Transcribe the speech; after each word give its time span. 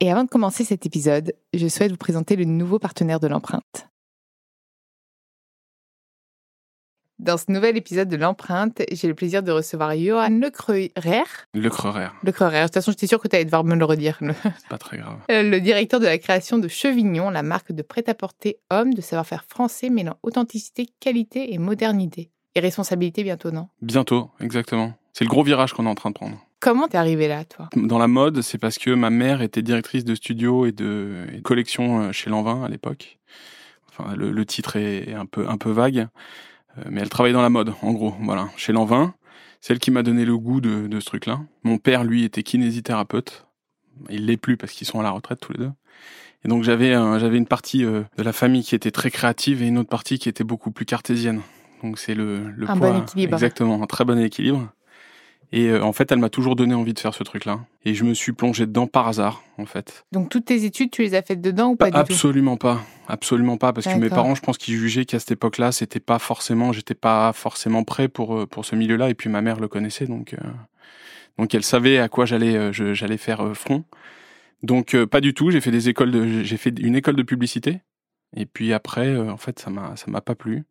Et 0.00 0.12
avant 0.12 0.22
de 0.22 0.28
commencer 0.28 0.62
cet 0.62 0.86
épisode, 0.86 1.34
je 1.52 1.66
souhaite 1.66 1.90
vous 1.90 1.96
présenter 1.96 2.36
le 2.36 2.44
nouveau 2.44 2.78
partenaire 2.78 3.18
de 3.18 3.26
l'empreinte. 3.26 3.88
Dans 7.18 7.36
ce 7.36 7.50
nouvel 7.50 7.76
épisode 7.76 8.08
de 8.08 8.16
l'empreinte, 8.16 8.80
j'ai 8.92 9.08
le 9.08 9.14
plaisir 9.14 9.42
de 9.42 9.50
recevoir 9.50 9.96
Johan 9.96 10.28
Lecreurer. 10.28 10.92
Lecreurer. 11.52 12.06
Lecreurer. 12.22 12.60
De 12.60 12.66
toute 12.66 12.74
façon, 12.74 12.92
j'étais 12.92 13.08
sûre 13.08 13.18
que 13.18 13.26
tu 13.26 13.34
allais 13.34 13.44
devoir 13.44 13.64
me 13.64 13.74
le 13.74 13.84
redire. 13.84 14.20
C'est 14.20 14.68
pas 14.68 14.78
très 14.78 14.98
grave. 14.98 15.18
Euh, 15.32 15.42
le 15.42 15.60
directeur 15.60 15.98
de 15.98 16.06
la 16.06 16.18
création 16.18 16.58
de 16.58 16.68
Chevignon, 16.68 17.30
la 17.30 17.42
marque 17.42 17.72
de 17.72 17.82
prêt-à-porter 17.82 18.60
homme 18.70 18.94
de 18.94 19.00
savoir-faire 19.00 19.44
français 19.44 19.90
mêlant 19.90 20.16
authenticité, 20.22 20.86
qualité 21.00 21.52
et 21.52 21.58
modernité. 21.58 22.30
Et 22.54 22.60
responsabilité 22.60 23.24
bientôt, 23.24 23.50
non? 23.50 23.68
Bientôt, 23.82 24.30
exactement. 24.38 24.94
C'est 25.12 25.24
le 25.24 25.30
gros 25.30 25.42
virage 25.42 25.72
qu'on 25.72 25.86
est 25.86 25.90
en 25.90 25.96
train 25.96 26.10
de 26.10 26.14
prendre. 26.14 26.38
Comment 26.60 26.88
t'es 26.88 26.98
arrivé 26.98 27.28
là, 27.28 27.44
toi? 27.44 27.68
Dans 27.76 27.98
la 27.98 28.08
mode, 28.08 28.42
c'est 28.42 28.58
parce 28.58 28.78
que 28.78 28.90
ma 28.90 29.10
mère 29.10 29.42
était 29.42 29.62
directrice 29.62 30.04
de 30.04 30.14
studio 30.14 30.66
et 30.66 30.72
de, 30.72 31.26
collection 31.44 32.00
euh, 32.00 32.12
chez 32.12 32.30
Lanvin 32.30 32.64
à 32.64 32.68
l'époque. 32.68 33.18
Enfin, 33.88 34.14
le, 34.16 34.44
titre 34.44 34.76
est 34.76 35.12
un 35.14 35.26
peu, 35.26 35.48
un 35.48 35.56
peu 35.56 35.70
vague, 35.70 36.08
euh, 36.78 36.82
mais 36.90 37.00
elle 37.00 37.08
travaillait 37.08 37.34
dans 37.34 37.42
la 37.42 37.50
mode, 37.50 37.74
en 37.82 37.92
gros. 37.92 38.14
Voilà, 38.20 38.48
chez 38.56 38.72
Lanvin. 38.72 39.14
C'est 39.60 39.72
elle 39.72 39.80
qui 39.80 39.90
m'a 39.90 40.02
donné 40.02 40.24
le 40.24 40.36
goût 40.36 40.60
de, 40.60 41.00
ce 41.00 41.04
truc-là. 41.04 41.40
Mon 41.64 41.78
père, 41.78 42.04
lui, 42.04 42.24
était 42.24 42.42
kinésithérapeute. 42.42 43.46
Il 44.08 44.26
l'est 44.26 44.36
plus 44.36 44.56
parce 44.56 44.72
qu'ils 44.72 44.86
sont 44.86 45.00
à 45.00 45.02
la 45.02 45.10
retraite 45.10 45.40
tous 45.40 45.52
les 45.52 45.58
deux. 45.58 45.70
Et 46.44 46.48
donc 46.48 46.62
j'avais 46.62 46.92
j'avais 47.18 47.36
une 47.36 47.48
partie 47.48 47.84
euh, 47.84 48.04
de 48.16 48.22
la 48.22 48.32
famille 48.32 48.62
qui 48.62 48.76
était 48.76 48.92
très 48.92 49.10
créative 49.10 49.60
et 49.60 49.66
une 49.66 49.78
autre 49.78 49.88
partie 49.88 50.20
qui 50.20 50.28
était 50.28 50.44
beaucoup 50.44 50.70
plus 50.70 50.84
cartésienne. 50.84 51.40
Donc 51.82 51.98
c'est 51.98 52.14
le, 52.14 52.50
le 52.50 52.70
un 52.70 52.76
bon 52.76 53.02
équilibre. 53.02 53.34
Exactement, 53.34 53.82
un 53.82 53.86
très 53.86 54.04
bon 54.04 54.18
équilibre. 54.20 54.68
Et 55.50 55.68
euh, 55.68 55.82
en 55.82 55.92
fait, 55.92 56.12
elle 56.12 56.18
m'a 56.18 56.28
toujours 56.28 56.56
donné 56.56 56.74
envie 56.74 56.92
de 56.92 56.98
faire 56.98 57.14
ce 57.14 57.22
truc-là. 57.22 57.60
Et 57.84 57.94
je 57.94 58.04
me 58.04 58.12
suis 58.12 58.32
plongé 58.32 58.66
dedans 58.66 58.86
par 58.86 59.08
hasard, 59.08 59.42
en 59.56 59.64
fait. 59.64 60.04
Donc 60.12 60.28
toutes 60.28 60.44
tes 60.46 60.64
études, 60.64 60.90
tu 60.90 61.02
les 61.02 61.14
as 61.14 61.22
faites 61.22 61.40
dedans 61.40 61.70
ou 61.70 61.76
pas, 61.76 61.90
du 61.90 61.96
Absolument 61.96 62.56
pas, 62.56 62.82
absolument 63.08 63.56
pas, 63.56 63.72
parce 63.72 63.86
que 63.86 63.96
mes 63.96 64.10
parents, 64.10 64.34
je 64.34 64.42
pense 64.42 64.58
qu'ils 64.58 64.76
jugeaient 64.76 65.06
qu'à 65.06 65.18
cette 65.18 65.32
époque-là, 65.32 65.72
c'était 65.72 66.00
pas 66.00 66.18
forcément, 66.18 66.72
j'étais 66.72 66.94
pas 66.94 67.32
forcément 67.32 67.82
prêt 67.82 68.08
pour 68.08 68.36
euh, 68.36 68.46
pour 68.46 68.66
ce 68.66 68.76
milieu-là. 68.76 69.08
Et 69.08 69.14
puis 69.14 69.30
ma 69.30 69.40
mère 69.40 69.58
le 69.58 69.68
connaissait, 69.68 70.06
donc 70.06 70.34
euh, 70.34 70.38
donc 71.38 71.54
elle 71.54 71.64
savait 71.64 71.98
à 71.98 72.08
quoi 72.08 72.26
j'allais 72.26 72.72
j'allais 72.72 73.16
faire 73.16 73.56
front. 73.56 73.84
Donc 74.62 75.02
pas 75.06 75.20
du 75.22 75.32
tout. 75.32 75.50
J'ai 75.50 75.62
fait 75.62 75.70
des 75.70 75.88
écoles 75.88 76.10
de, 76.10 76.42
j'ai 76.42 76.56
fait 76.58 76.78
une 76.78 76.96
école 76.96 77.16
de 77.16 77.22
publicité. 77.22 77.80
Et 78.36 78.44
puis 78.44 78.74
après, 78.74 79.16
en 79.16 79.38
fait, 79.38 79.58
ça 79.58 79.70
m'a 79.70 79.96
ça 79.96 80.10
m'a 80.10 80.20
pas 80.20 80.34
plu. 80.34 80.64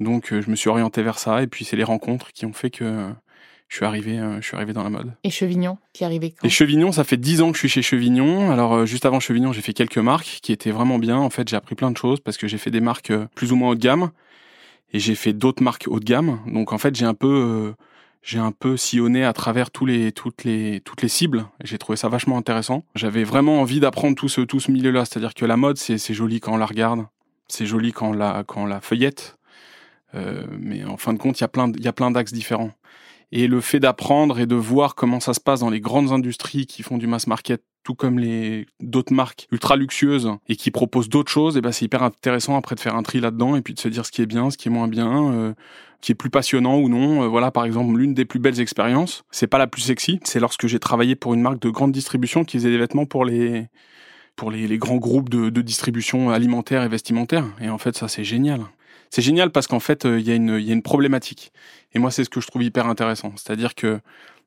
Donc 0.00 0.34
je 0.38 0.50
me 0.50 0.56
suis 0.56 0.68
orienté 0.68 1.02
vers 1.02 1.18
ça. 1.18 1.42
Et 1.42 1.46
puis 1.46 1.64
c'est 1.64 1.76
les 1.76 1.84
rencontres 1.84 2.32
qui 2.32 2.44
ont 2.44 2.52
fait 2.52 2.70
que 2.70 3.12
je 3.72 3.78
suis 3.78 3.86
arrivé, 3.86 4.18
euh, 4.18 4.38
je 4.42 4.46
suis 4.46 4.54
arrivé 4.54 4.74
dans 4.74 4.82
la 4.82 4.90
mode. 4.90 5.14
Et 5.24 5.30
Chevignon, 5.30 5.78
qui 5.94 6.02
est 6.02 6.06
arrivé 6.06 6.32
quand? 6.32 6.46
Et 6.46 6.50
Chevignon, 6.50 6.92
ça 6.92 7.04
fait 7.04 7.16
dix 7.16 7.40
ans 7.40 7.50
que 7.52 7.54
je 7.54 7.60
suis 7.60 7.70
chez 7.70 7.80
Chevignon. 7.80 8.50
Alors 8.50 8.74
euh, 8.74 8.84
juste 8.84 9.06
avant 9.06 9.18
Chevignon, 9.18 9.50
j'ai 9.54 9.62
fait 9.62 9.72
quelques 9.72 9.96
marques 9.96 10.40
qui 10.42 10.52
étaient 10.52 10.72
vraiment 10.72 10.98
bien. 10.98 11.16
En 11.16 11.30
fait, 11.30 11.48
j'ai 11.48 11.56
appris 11.56 11.74
plein 11.74 11.90
de 11.90 11.96
choses 11.96 12.20
parce 12.20 12.36
que 12.36 12.46
j'ai 12.46 12.58
fait 12.58 12.70
des 12.70 12.82
marques 12.82 13.10
euh, 13.10 13.26
plus 13.34 13.50
ou 13.50 13.56
moins 13.56 13.70
haut 13.70 13.74
de 13.74 13.80
gamme 13.80 14.10
et 14.92 14.98
j'ai 14.98 15.14
fait 15.14 15.32
d'autres 15.32 15.62
marques 15.62 15.86
haut 15.88 16.00
de 16.00 16.04
gamme. 16.04 16.40
Donc 16.46 16.74
en 16.74 16.76
fait, 16.76 16.94
j'ai 16.94 17.06
un 17.06 17.14
peu 17.14 17.72
j'ai 18.22 18.38
un 18.38 18.52
peu 18.52 18.76
sillonné 18.76 19.24
à 19.24 19.32
travers 19.32 19.70
tous 19.70 19.86
les, 19.86 20.12
toutes, 20.12 20.44
les, 20.44 20.82
toutes 20.84 21.00
les 21.00 21.08
cibles. 21.08 21.46
J'ai 21.64 21.78
trouvé 21.78 21.96
ça 21.96 22.10
vachement 22.10 22.36
intéressant. 22.36 22.84
J'avais 22.94 23.24
vraiment 23.24 23.62
envie 23.62 23.80
d'apprendre 23.80 24.16
tout 24.16 24.28
ce, 24.28 24.42
tout 24.42 24.60
ce 24.60 24.70
milieu-là. 24.70 25.06
C'est-à-dire 25.06 25.32
que 25.32 25.46
la 25.46 25.56
mode, 25.56 25.78
c'est, 25.78 25.96
joli 26.12 26.40
quand 26.40 26.52
on 26.52 26.58
la 26.58 26.66
regarde. 26.66 27.06
C'est 27.48 27.64
joli 27.64 27.92
quand 27.92 28.10
on 28.10 28.12
la, 28.12 28.44
quand 28.46 28.64
on 28.64 28.66
la 28.66 28.82
feuillette. 28.82 29.38
mais 30.12 30.84
en 30.84 30.98
fin 30.98 31.14
de 31.14 31.18
compte, 31.18 31.40
il 31.40 31.42
y 31.42 31.44
a 31.44 31.48
plein, 31.48 31.72
il 31.72 31.82
y 31.82 31.88
a 31.88 31.94
plein 31.94 32.10
d'axes 32.10 32.34
différents. 32.34 32.72
Et 33.34 33.46
le 33.46 33.62
fait 33.62 33.80
d'apprendre 33.80 34.38
et 34.38 34.46
de 34.46 34.54
voir 34.54 34.94
comment 34.94 35.18
ça 35.18 35.32
se 35.32 35.40
passe 35.40 35.60
dans 35.60 35.70
les 35.70 35.80
grandes 35.80 36.12
industries 36.12 36.66
qui 36.66 36.82
font 36.82 36.98
du 36.98 37.06
mass 37.06 37.26
market, 37.26 37.64
tout 37.82 37.94
comme 37.94 38.18
les 38.18 38.66
d'autres 38.80 39.14
marques 39.14 39.48
ultra 39.50 39.74
luxueuses 39.74 40.30
et 40.48 40.54
qui 40.54 40.70
proposent 40.70 41.08
d'autres 41.08 41.32
choses, 41.32 41.56
et 41.56 41.62
ben 41.62 41.72
c'est 41.72 41.86
hyper 41.86 42.02
intéressant 42.02 42.56
après 42.56 42.74
de 42.74 42.80
faire 42.80 42.94
un 42.94 43.02
tri 43.02 43.20
là-dedans 43.20 43.56
et 43.56 43.62
puis 43.62 43.72
de 43.72 43.80
se 43.80 43.88
dire 43.88 44.04
ce 44.04 44.12
qui 44.12 44.20
est 44.20 44.26
bien, 44.26 44.50
ce 44.50 44.58
qui 44.58 44.68
est 44.68 44.70
moins 44.70 44.86
bien, 44.86 45.32
euh, 45.32 45.54
qui 46.02 46.12
est 46.12 46.14
plus 46.14 46.28
passionnant 46.28 46.78
ou 46.78 46.90
non. 46.90 47.22
Euh, 47.22 47.26
voilà, 47.26 47.50
par 47.50 47.64
exemple, 47.64 47.96
l'une 47.96 48.12
des 48.12 48.26
plus 48.26 48.38
belles 48.38 48.60
expériences, 48.60 49.24
c'est 49.30 49.46
pas 49.46 49.58
la 49.58 49.66
plus 49.66 49.82
sexy, 49.82 50.20
c'est 50.24 50.38
lorsque 50.38 50.66
j'ai 50.66 50.78
travaillé 50.78 51.16
pour 51.16 51.32
une 51.32 51.40
marque 51.40 51.60
de 51.60 51.70
grande 51.70 51.92
distribution 51.92 52.44
qui 52.44 52.58
faisait 52.58 52.70
des 52.70 52.78
vêtements 52.78 53.06
pour 53.06 53.24
les 53.24 53.68
pour 54.36 54.50
les, 54.50 54.78
grands 54.78 54.96
groupes 54.96 55.28
de 55.28 55.60
distribution 55.60 56.30
alimentaire 56.30 56.82
et 56.82 56.88
vestimentaire. 56.88 57.44
Et 57.60 57.68
en 57.68 57.78
fait, 57.78 57.96
ça 57.96 58.08
c'est 58.08 58.24
génial 58.24 58.62
c'est 59.12 59.20
génial 59.20 59.50
parce 59.50 59.66
qu'en 59.66 59.78
fait, 59.78 60.06
euh, 60.06 60.18
il 60.18 60.26
y, 60.26 60.32
a 60.32 60.34
une, 60.34 60.58
y 60.58 60.70
a 60.70 60.72
une 60.72 60.82
problématique. 60.82 61.52
Et 61.92 61.98
moi, 61.98 62.10
c'est 62.10 62.24
ce 62.24 62.30
que 62.30 62.40
je 62.40 62.46
trouve 62.46 62.62
hyper 62.62 62.86
intéressant. 62.86 63.34
C'est-à-dire 63.36 63.74
que 63.74 64.00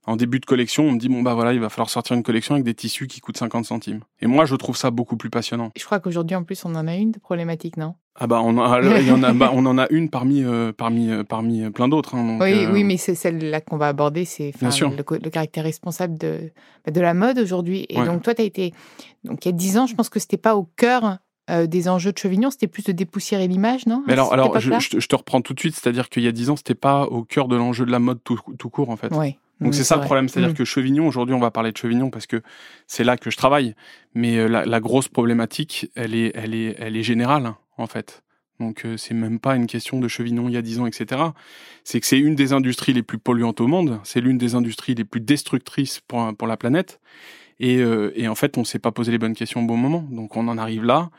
en 0.08 0.16
début 0.16 0.40
de 0.40 0.46
collection, 0.46 0.86
on 0.86 0.92
me 0.92 0.98
dit 0.98 1.08
bon 1.08 1.22
bah 1.22 1.36
voilà, 1.36 1.54
il 1.54 1.60
va 1.60 1.70
falloir 1.70 1.90
sortir 1.90 2.16
une 2.16 2.24
collection 2.24 2.56
avec 2.56 2.66
des 2.66 2.74
tissus 2.74 3.06
qui 3.06 3.22
coûtent 3.22 3.38
50 3.38 3.66
centimes. 3.66 4.02
Et 4.22 4.28
moi, 4.28 4.46
je 4.46 4.56
trouve 4.56 4.76
ça 4.76 4.90
beaucoup 4.90 5.18
plus 5.18 5.30
passionnant. 5.30 5.72
Je 5.76 5.86
crois 5.86 6.00
qu'aujourd'hui 6.00 6.36
en 6.36 6.44
plus, 6.44 6.66
on 6.66 6.74
en 6.74 6.88
a 6.88 6.96
une 6.96 7.12
de 7.12 7.20
problématique, 7.20 7.78
non? 7.78 7.94
Ah 8.16 8.26
bah 8.26 8.42
on, 8.44 8.58
a, 8.58 8.82
il 9.00 9.08
y 9.08 9.12
en 9.12 9.22
a, 9.22 9.34
bah, 9.34 9.52
on 9.54 9.68
en 9.68 9.78
a 9.78 9.86
une 9.92 10.10
parmi 10.10 10.44
euh, 10.44 10.72
parmi 10.72 11.12
euh, 11.12 11.24
parmi 11.24 11.70
plein 11.70 11.88
d'autres. 11.88 12.16
Hein, 12.16 12.40
oui, 12.42 12.66
oui, 12.72 12.84
mais 12.84 12.98
c'est 12.98 13.14
celle-là 13.14 13.62
qu'on 13.62 13.78
va 13.78 13.88
aborder, 13.90 14.26
c'est 14.26 14.52
le, 14.62 15.20
le, 15.24 15.30
caractère 15.30 15.64
responsable 15.64 16.18
de 16.18 16.52
bah, 16.86 16.92
de 16.92 17.02
la 17.02 17.14
mode 17.14 17.38
aujourd'hui. 17.38 17.86
Et 17.90 18.02
donc 18.02 18.24
toi, 18.24 18.34
tu 18.34 18.42
as 18.42 18.46
été 18.46 18.74
donc 19.26 19.46
il 19.46 19.50
y 19.50 19.54
a 19.54 19.56
10 19.56 19.78
ans, 19.78 19.86
je 19.86 19.96
pense 19.96 20.10
que 20.10 20.20
c'était 20.20 20.38
pas 20.38 20.56
au 20.56 20.64
cœur 20.76 21.18
euh, 21.50 21.68
des 21.68 21.88
enjeux 21.88 22.12
de 22.12 22.18
Chevignon, 22.18 22.50
c'était 22.50 22.68
plus 22.68 22.84
de 22.84 22.92
dépoussiérer 22.92 23.48
l'image, 23.48 23.86
non 23.86 24.04
Mais 24.08 24.14
alors, 24.14 24.34
alors 24.34 24.60
je, 24.60 24.70
te 25.08 25.16
reprends 25.16 25.42
tout 25.42 25.54
de 25.54 25.60
suite, 25.60 25.76
c'est-à-dire 25.76 26.10
qu'il 26.10 26.24
y 26.24 26.28
a 26.28 26.32
dix 26.32 26.50
ans, 26.50 26.56
c'était 26.56 26.74
pas 26.74 27.04
au 27.04 27.24
cœur 27.24 27.48
de 27.48 27.56
l'enjeu 27.56 27.86
de 27.86 27.92
la 27.92 28.00
mode 28.00 28.20
tout, 28.24 28.38
court, 28.70 28.90
en 28.90 28.98
fait. 28.98 29.10
Oui. 29.12 29.38
Donc 29.62 29.74
c'est 29.74 29.84
ça 29.84 29.96
le 29.96 30.02
problème, 30.02 30.28
c'est-à-dire 30.28 30.52
mm. 30.52 30.56
que 30.56 30.66
Chevignon, 30.66 31.08
aujourd'hui 31.08 31.34
on 31.34 31.40
va 31.40 31.50
parler 31.50 31.72
de 31.72 31.78
Chevignon 31.78 32.10
parce 32.10 32.28
que 32.28 32.42
c'est 32.88 33.06
là 33.06 33.16
que 33.16 33.30
je 33.30 33.38
travaille, 33.38 33.74
mais 34.14 34.38
euh, 34.38 34.48
la, 34.48 34.80
grosse 34.82 35.08
problématique, 35.08 35.90
elle 35.96 36.14
est, 36.14 36.34
elle 36.36 36.54
est, 36.54 36.76
elle 36.78 36.98
est 36.98 37.04
générale 37.04 37.54
en 37.78 37.88
fait. 37.88 38.24
Donc 38.60 38.84
euh, 38.86 38.98
c'est 38.98 39.14
même 39.14 39.40
pas 39.40 39.56
une 39.56 39.68
question 39.68 40.00
de 40.00 40.08
Chevignon 40.10 40.50
il 40.50 40.56
y 40.56 40.58
a 40.58 40.62
10 40.62 40.80
ans, 40.82 40.86
etc. 40.88 41.22
C'est 41.86 42.02
que 42.02 42.06
c'est 42.06 42.20
une 42.20 42.36
des 42.36 42.52
industries 42.52 42.92
les 42.92 43.04
plus 43.04 43.18
polluantes 43.18 43.62
au 43.62 43.68
monde, 43.68 44.00
c'est 44.04 44.20
l'une 44.20 44.38
des 44.38 44.56
industries 44.56 44.96
les 44.96 45.06
plus 45.06 45.22
destructrices 45.22 46.02
pour, 46.06 46.36
pour 46.36 46.48
la 46.48 46.58
planète. 46.58 47.00
Et, 47.60 47.78
euh, 47.78 48.12
et 48.16 48.28
en 48.28 48.36
fait, 48.36 48.58
on 48.58 48.64
s'est 48.64 48.80
pas 48.80 48.92
posé 48.92 49.12
les 49.12 49.18
bonnes 49.18 49.34
questions 49.34 49.62
au 49.62 49.66
bon 49.66 49.78
moment. 49.78 50.06
Donc 50.12 50.36
on 50.36 50.48
en 50.48 50.58
arrive 50.58 50.84
là 50.84 51.10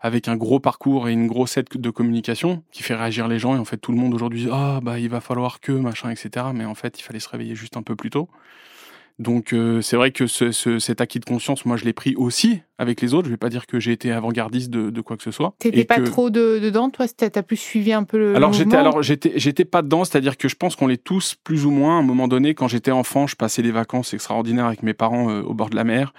avec 0.00 0.28
un 0.28 0.36
gros 0.36 0.60
parcours 0.60 1.08
et 1.08 1.12
une 1.12 1.26
grosse 1.26 1.56
aide 1.56 1.68
de 1.74 1.90
communication 1.90 2.62
qui 2.70 2.82
fait 2.82 2.94
réagir 2.94 3.28
les 3.28 3.38
gens. 3.38 3.56
Et 3.56 3.58
en 3.58 3.64
fait, 3.64 3.78
tout 3.78 3.92
le 3.92 3.98
monde 3.98 4.14
aujourd'hui, 4.14 4.48
ah 4.52 4.80
bah 4.82 4.98
il 4.98 5.08
va 5.08 5.20
falloir 5.20 5.60
que 5.60 5.72
machin, 5.72 6.10
etc. 6.10 6.46
Mais 6.54 6.64
en 6.64 6.74
fait, 6.74 6.98
il 7.00 7.02
fallait 7.02 7.20
se 7.20 7.28
réveiller 7.28 7.54
juste 7.54 7.76
un 7.76 7.82
peu 7.82 7.96
plus 7.96 8.10
tôt. 8.10 8.28
Donc 9.18 9.54
euh, 9.54 9.80
c'est 9.80 9.96
vrai 9.96 10.10
que 10.10 10.26
ce, 10.26 10.52
ce, 10.52 10.78
cet 10.78 11.00
acquis 11.00 11.20
de 11.20 11.24
conscience, 11.24 11.64
moi 11.64 11.78
je 11.78 11.84
l'ai 11.86 11.94
pris 11.94 12.14
aussi 12.16 12.60
avec 12.76 13.00
les 13.00 13.14
autres. 13.14 13.26
Je 13.26 13.30
vais 13.30 13.38
pas 13.38 13.48
dire 13.48 13.66
que 13.66 13.80
j'ai 13.80 13.92
été 13.92 14.12
avant-gardiste 14.12 14.68
de, 14.68 14.90
de, 14.90 15.00
quoi 15.00 15.16
que 15.16 15.22
ce 15.22 15.30
soit. 15.30 15.54
T'étais 15.58 15.84
pas 15.84 16.00
trop 16.00 16.28
de, 16.28 16.58
dedans, 16.58 16.90
toi? 16.90 17.06
T'as 17.08 17.42
plus 17.42 17.56
suivi 17.56 17.94
un 17.94 18.04
peu 18.04 18.18
le 18.18 18.36
Alors 18.36 18.52
j'étais 18.52 18.76
alors 18.76 19.02
j'étais 19.02 19.32
j'étais 19.36 19.64
pas 19.64 19.80
dedans, 19.80 20.04
c'est-à-dire 20.04 20.36
que 20.36 20.48
je 20.48 20.56
pense 20.56 20.76
qu'on 20.76 20.86
l'est 20.86 21.02
tous 21.02 21.34
plus 21.42 21.64
ou 21.64 21.70
moins. 21.70 21.96
À 21.96 22.00
un 22.00 22.02
moment 22.02 22.28
donné, 22.28 22.54
quand 22.54 22.68
j'étais 22.68 22.90
enfant, 22.90 23.26
je 23.26 23.36
passais 23.36 23.62
des 23.62 23.70
vacances 23.70 24.12
extraordinaires 24.12 24.66
avec 24.66 24.82
mes 24.82 24.94
parents 24.94 25.30
euh, 25.30 25.40
au 25.40 25.54
bord 25.54 25.70
de 25.70 25.76
la 25.76 25.84
mer 25.84 26.12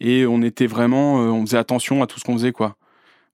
et 0.00 0.24
on 0.24 0.40
était 0.40 0.66
vraiment, 0.66 1.20
euh, 1.20 1.28
on 1.28 1.44
faisait 1.44 1.58
attention 1.58 2.02
à 2.02 2.06
tout 2.06 2.18
ce 2.18 2.24
qu'on 2.24 2.34
faisait 2.38 2.52
quoi. 2.52 2.76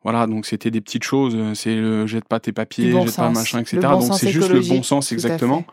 Voilà, 0.02 0.26
donc 0.26 0.46
c'était 0.46 0.72
des 0.72 0.80
petites 0.80 1.04
choses. 1.04 1.36
C'est 1.54 1.76
le 1.76 2.08
jette 2.08 2.26
pas 2.26 2.40
tes 2.40 2.52
papiers, 2.52 2.90
jette 2.90 3.16
pas 3.16 3.30
machin, 3.30 3.60
etc. 3.60 3.78
donc 3.82 4.14
c'est 4.14 4.30
juste 4.30 4.50
le 4.50 4.60
bon 4.60 4.82
sens 4.82 5.12
exactement 5.12 5.64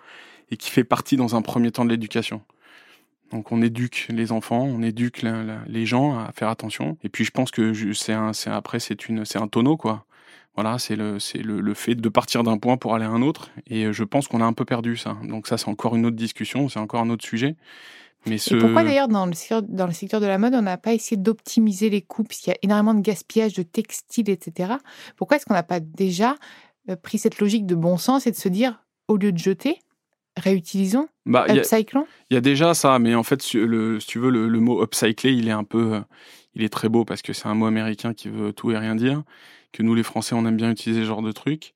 et 0.52 0.58
qui 0.58 0.70
fait 0.70 0.84
partie 0.84 1.16
dans 1.16 1.36
un 1.36 1.42
premier 1.42 1.72
temps 1.72 1.84
de 1.86 1.90
l'éducation. 1.90 2.42
Donc 3.34 3.52
on 3.52 3.62
éduque 3.62 4.08
les 4.10 4.32
enfants, 4.32 4.62
on 4.62 4.82
éduque 4.84 5.24
les 5.68 5.86
gens 5.86 6.18
à 6.20 6.32
faire 6.32 6.50
attention. 6.50 6.98
Et 7.04 7.10
puis 7.10 7.26
je 7.26 7.32
pense 7.32 7.52
que 7.52 7.74
c'est 7.94 8.14
un, 8.14 8.32
c'est 8.32 8.50
après 8.50 8.80
c'est 8.80 9.10
une, 9.10 9.26
c'est 9.26 9.40
un 9.40 9.48
tonneau 9.48 9.76
quoi. 9.76 10.06
Voilà, 10.56 10.78
c'est 10.78 10.96
le, 10.96 11.20
c'est 11.20 11.40
le, 11.40 11.74
fait 11.74 11.96
de 11.96 12.10
partir 12.10 12.44
d'un 12.44 12.60
point 12.60 12.78
pour 12.78 12.94
aller 12.94 13.06
à 13.06 13.10
un 13.10 13.24
autre. 13.24 13.50
Et 13.68 13.92
je 13.92 14.04
pense 14.04 14.28
qu'on 14.28 14.40
a 14.40 14.46
un 14.46 14.54
peu 14.54 14.66
perdu 14.66 14.98
ça. 14.98 15.18
Donc 15.24 15.48
ça 15.48 15.58
c'est 15.58 15.68
encore 15.68 15.96
une 15.96 16.06
autre 16.06 16.16
discussion, 16.16 16.70
c'est 16.70 16.80
encore 16.80 17.02
un 17.02 17.10
autre 17.10 17.26
sujet. 17.26 17.56
Mais 18.28 18.38
ce... 18.38 18.56
Et 18.56 18.60
pourquoi 18.60 18.84
d'ailleurs 18.84 19.08
dans 19.08 19.26
le, 19.26 19.62
dans 19.62 19.88
le 19.88 19.94
secteur 19.94 20.22
de 20.22 20.28
la 20.28 20.38
mode, 20.38 20.54
on 20.54 20.62
n'a 20.62 20.78
pas 20.78 20.94
essayé 20.94 21.18
d'optimiser 21.18 21.90
les 21.90 22.02
coûts, 22.02 22.24
puisqu'il 22.24 22.52
y 22.52 22.54
a 22.54 22.58
énormément 22.62 22.94
de 22.94 23.02
gaspillage 23.02 23.54
de 23.54 23.64
textiles, 23.64 24.30
etc. 24.30 24.76
Pourquoi 25.18 25.38
est-ce 25.38 25.46
qu'on 25.46 25.56
n'a 25.56 25.64
pas 25.64 25.80
déjà 25.80 26.36
euh, 26.90 26.96
pris 26.96 27.18
cette 27.18 27.40
logique 27.40 27.66
de 27.66 27.76
bon 27.76 27.98
sens 27.98 28.28
et 28.28 28.32
de 28.32 28.36
se 28.36 28.48
dire, 28.48 28.84
au 29.08 29.18
lieu 29.18 29.32
de 29.32 29.38
jeter, 29.38 29.80
réutilisons 30.38 31.08
bah, 31.26 31.46
Il 32.30 32.34
y 32.34 32.38
a 32.38 32.42
déjà 32.42 32.74
ça, 32.74 33.00
mais 33.00 33.16
en 33.16 33.24
fait, 33.24 33.54
le, 33.54 34.00
si 34.00 34.08
tu 34.08 34.20
veux, 34.20 34.30
le, 34.30 34.60
mot 34.60 34.84
upcycler, 34.84 35.34
il 35.34 35.48
est 35.48 35.52
un 35.52 35.64
peu, 35.64 36.02
il 36.56 36.64
est 36.64 36.70
très 36.70 36.90
beau 36.90 37.06
parce 37.06 37.22
que 37.22 37.34
c'est 37.34 37.48
un 37.48 37.56
mot 37.56 37.66
américain 37.66 38.14
qui 38.14 38.30
veut 38.30 38.54
tout 38.54 38.72
et 38.72 38.78
rien 38.78 38.96
dire, 38.96 39.24
que 39.72 39.84
nous 39.84 39.96
les 39.96 40.04
Français 40.04 40.36
on 40.36 40.46
aime 40.46 40.58
bien 40.58 40.72
utiliser 40.72 41.02
ce 41.02 41.08
genre 41.08 41.22
de 41.22 41.32
truc, 41.32 41.74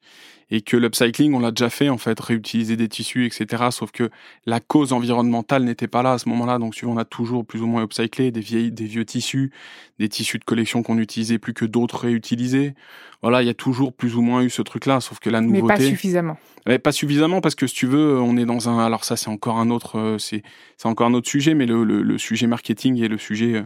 et 0.49 0.61
que 0.61 0.77
l'upcycling 0.77 1.33
on 1.33 1.39
l'a 1.39 1.51
déjà 1.51 1.69
fait 1.69 1.89
en 1.89 1.97
fait, 1.97 2.19
réutiliser 2.19 2.77
des 2.77 2.87
tissus, 2.87 3.25
etc. 3.25 3.65
Sauf 3.71 3.91
que 3.91 4.09
la 4.45 4.59
cause 4.59 4.93
environnementale 4.93 5.63
n'était 5.63 5.87
pas 5.87 6.03
là 6.03 6.13
à 6.13 6.17
ce 6.17 6.29
moment-là, 6.29 6.57
donc 6.57 6.75
on 6.83 6.97
a 6.97 7.05
toujours 7.05 7.45
plus 7.45 7.61
ou 7.61 7.67
moins 7.67 7.83
upcyclé 7.83 8.31
des 8.31 8.39
vieilles, 8.39 8.71
des 8.71 8.85
vieux 8.85 9.05
tissus, 9.05 9.51
des 9.99 10.09
tissus 10.09 10.39
de 10.39 10.45
collection 10.45 10.83
qu'on 10.83 10.95
n'utilisait 10.95 11.39
plus 11.39 11.53
que 11.53 11.65
d'autres 11.65 11.97
réutilisés. 11.97 12.75
Voilà, 13.21 13.41
il 13.41 13.47
y 13.47 13.49
a 13.49 13.55
toujours 13.55 13.93
plus 13.93 14.15
ou 14.15 14.21
moins 14.21 14.41
eu 14.43 14.49
ce 14.49 14.61
truc-là, 14.61 15.01
sauf 15.01 15.19
que 15.19 15.29
la 15.29 15.41
nouveauté. 15.41 15.61
Mais 15.61 15.67
pas 15.67 15.79
suffisamment. 15.79 16.37
Pas 16.79 16.91
suffisamment 16.91 17.39
parce 17.39 17.55
que 17.55 17.65
si 17.65 17.75
tu 17.75 17.87
veux, 17.87 18.19
on 18.19 18.35
est 18.35 18.45
dans 18.45 18.67
un. 18.67 18.85
Alors 18.85 19.05
ça, 19.05 19.15
c'est 19.15 19.29
encore 19.29 19.57
un 19.57 19.69
autre, 19.69 19.97
euh, 19.97 20.17
c'est 20.17 20.43
encore 20.83 21.07
un 21.07 21.13
autre 21.13 21.29
sujet, 21.29 21.53
mais 21.53 21.65
le, 21.65 22.17
sujet 22.17 22.47
marketing 22.47 23.01
et 23.01 23.07
le 23.07 23.17
sujet 23.17 23.55
euh, 23.55 23.63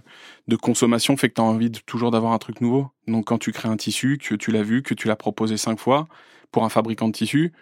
de 0.48 0.56
consommation 0.56 1.18
fait 1.18 1.30
que 1.30 1.36
tu 1.36 1.42
as 1.42 1.44
envie 1.44 1.72
toujours 1.72 2.12
d'avoir 2.12 2.34
un 2.34 2.38
truc 2.38 2.62
nouveau. 2.62 2.92
Donc 3.08 3.26
quand 3.26 3.40
tu 3.40 3.52
crées 3.52 3.70
un 3.70 3.78
tissu, 3.78 4.20
que 4.20 4.36
tu 4.36 4.52
l'as 4.52 4.64
vu, 4.64 4.84
que 4.84 4.94
tu 4.94 5.08
l'as 5.08 5.16
proposé 5.16 5.58
cinq 5.58 5.80
fois 5.80 6.08
pour 6.52 6.64
un 6.64 6.70
fabricant 6.70 7.08
de 7.08 7.14
tissu, 7.14 7.54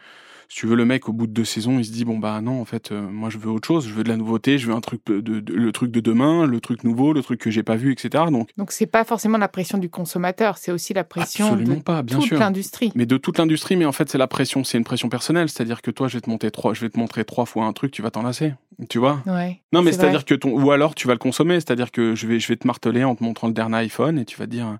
si 0.50 0.58
tu 0.58 0.66
veux, 0.66 0.76
le 0.76 0.84
mec, 0.84 1.08
au 1.08 1.14
bout 1.14 1.28
de 1.28 1.32
deux 1.32 1.46
saisons, 1.46 1.78
il 1.78 1.86
se 1.86 1.92
dit 1.92 2.06
bon 2.06 2.18
bah 2.18 2.42
non, 2.42 2.60
en 2.60 2.66
fait, 2.66 2.92
euh, 2.92 3.08
moi 3.08 3.30
je 3.30 3.38
veux 3.38 3.52
autre 3.52 3.68
chose, 3.68 3.88
je 3.88 3.94
veux 3.94 4.04
de 4.04 4.10
la 4.10 4.18
nouveauté, 4.18 4.58
je 4.58 4.66
veux 4.66 4.74
un 4.74 4.82
truc 4.82 5.06
de, 5.06 5.44
le 5.48 5.72
truc 5.72 5.92
de 5.92 6.00
demain, 6.00 6.48
le 6.48 6.60
truc 6.60 6.84
nouveau, 6.84 7.14
le 7.14 7.22
truc 7.22 7.40
que 7.40 7.52
j'ai 7.52 7.62
pas 7.62 7.76
vu, 7.76 7.92
etc. 7.92 8.24
Donc 8.32 8.50
donc 8.58 8.72
c'est 8.72 8.88
pas 8.88 9.04
forcément 9.04 9.38
la 9.38 9.48
pression 9.48 9.78
du 9.78 9.90
consommateur, 9.92 10.58
c'est 10.58 10.72
aussi 10.72 10.92
la 10.96 11.04
pression 11.04 11.56
de 11.56 11.76
pas, 11.76 12.02
bien 12.02 12.18
toute 12.18 12.32
l'industrie. 12.32 12.92
Mais 12.96 13.06
de 13.06 13.18
toute 13.18 13.38
l'industrie, 13.38 13.76
mais 13.76 13.86
en 13.86 13.92
fait 13.92 14.10
c'est 14.10 14.18
la 14.18 14.26
pression, 14.26 14.64
c'est 14.64 14.80
une 14.80 14.84
pression 14.84 15.08
personnelle, 15.08 15.50
c'est-à-dire 15.50 15.84
que 15.84 15.92
toi 15.92 16.08
je 16.08 16.18
vais 16.18 16.22
te 16.22 16.30
monter 16.30 16.50
trois, 16.50 16.74
je 16.74 16.82
vais 16.82 16.90
te 16.90 16.98
montrer 16.98 17.26
trois 17.26 17.46
fois 17.46 17.66
un 17.66 17.74
truc, 17.74 17.92
tu 17.92 18.02
vas 18.02 18.10
t'en 18.10 18.24
lasser, 18.24 18.54
tu 18.90 18.98
vois? 18.98 19.22
Ouais, 19.28 19.62
Non 19.72 19.84
mais 19.84 19.92
c'est-à-dire 19.92 20.26
que 20.26 20.34
ton 20.34 20.50
ou 20.60 20.72
alors 20.72 20.96
tu 20.96 21.08
vas 21.08 21.14
le 21.14 21.20
consommer, 21.20 21.60
c'est-à-dire 21.60 21.92
que 21.92 22.16
je 22.16 22.26
vais 22.26 22.40
je 22.40 22.48
vais 22.48 22.56
te 22.56 22.66
marteler 22.66 23.04
en 23.04 23.14
te 23.14 23.24
montrant 23.24 23.46
le 23.46 23.54
dernier 23.54 23.78
iPhone 23.78 24.18
et 24.18 24.26
tu 24.26 24.36
vas 24.40 24.46
te 24.46 24.52
dire 24.52 24.80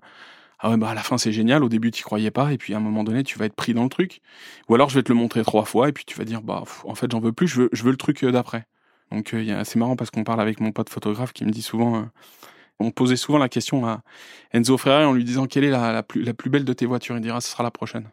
ah 0.62 0.70
ouais, 0.70 0.76
bah 0.76 0.90
à 0.90 0.94
la 0.94 1.02
fin 1.02 1.16
c'est 1.18 1.32
génial, 1.32 1.64
au 1.64 1.68
début 1.68 1.90
tu 1.90 2.02
croyais 2.02 2.30
pas, 2.30 2.52
et 2.52 2.58
puis 2.58 2.74
à 2.74 2.76
un 2.76 2.80
moment 2.80 3.02
donné 3.04 3.22
tu 3.24 3.38
vas 3.38 3.46
être 3.46 3.54
pris 3.54 3.74
dans 3.74 3.82
le 3.82 3.88
truc. 3.88 4.20
Ou 4.68 4.74
alors 4.74 4.90
je 4.90 4.96
vais 4.96 5.02
te 5.02 5.10
le 5.10 5.18
montrer 5.18 5.42
trois 5.42 5.64
fois, 5.64 5.88
et 5.88 5.92
puis 5.92 6.04
tu 6.04 6.16
vas 6.18 6.24
dire, 6.24 6.42
bah 6.42 6.64
en 6.84 6.94
fait 6.94 7.10
j'en 7.10 7.20
veux 7.20 7.32
plus, 7.32 7.48
je 7.48 7.62
veux, 7.62 7.68
je 7.72 7.82
veux 7.82 7.90
le 7.90 7.96
truc 7.96 8.22
euh, 8.24 8.32
d'après. 8.32 8.66
Donc 9.10 9.34
euh, 9.34 9.62
c'est 9.64 9.78
marrant 9.78 9.96
parce 9.96 10.10
qu'on 10.10 10.24
parle 10.24 10.40
avec 10.40 10.60
mon 10.60 10.72
pote 10.72 10.90
photographe 10.90 11.32
qui 11.32 11.44
me 11.44 11.50
dit 11.50 11.62
souvent, 11.62 11.96
euh, 11.96 12.04
on 12.78 12.90
posait 12.90 13.16
souvent 13.16 13.38
la 13.38 13.48
question 13.48 13.86
à 13.86 14.02
Enzo 14.52 14.78
Ferrari 14.78 15.04
en 15.04 15.12
lui 15.14 15.24
disant 15.24 15.46
quelle 15.46 15.64
est 15.64 15.70
la, 15.70 15.92
la, 15.92 16.02
plus, 16.02 16.22
la 16.22 16.34
plus 16.34 16.50
belle 16.50 16.64
de 16.64 16.72
tes 16.72 16.86
voitures, 16.86 17.16
il 17.16 17.22
dira 17.22 17.40
ce 17.40 17.50
sera 17.50 17.62
la 17.62 17.70
prochaine. 17.70 18.10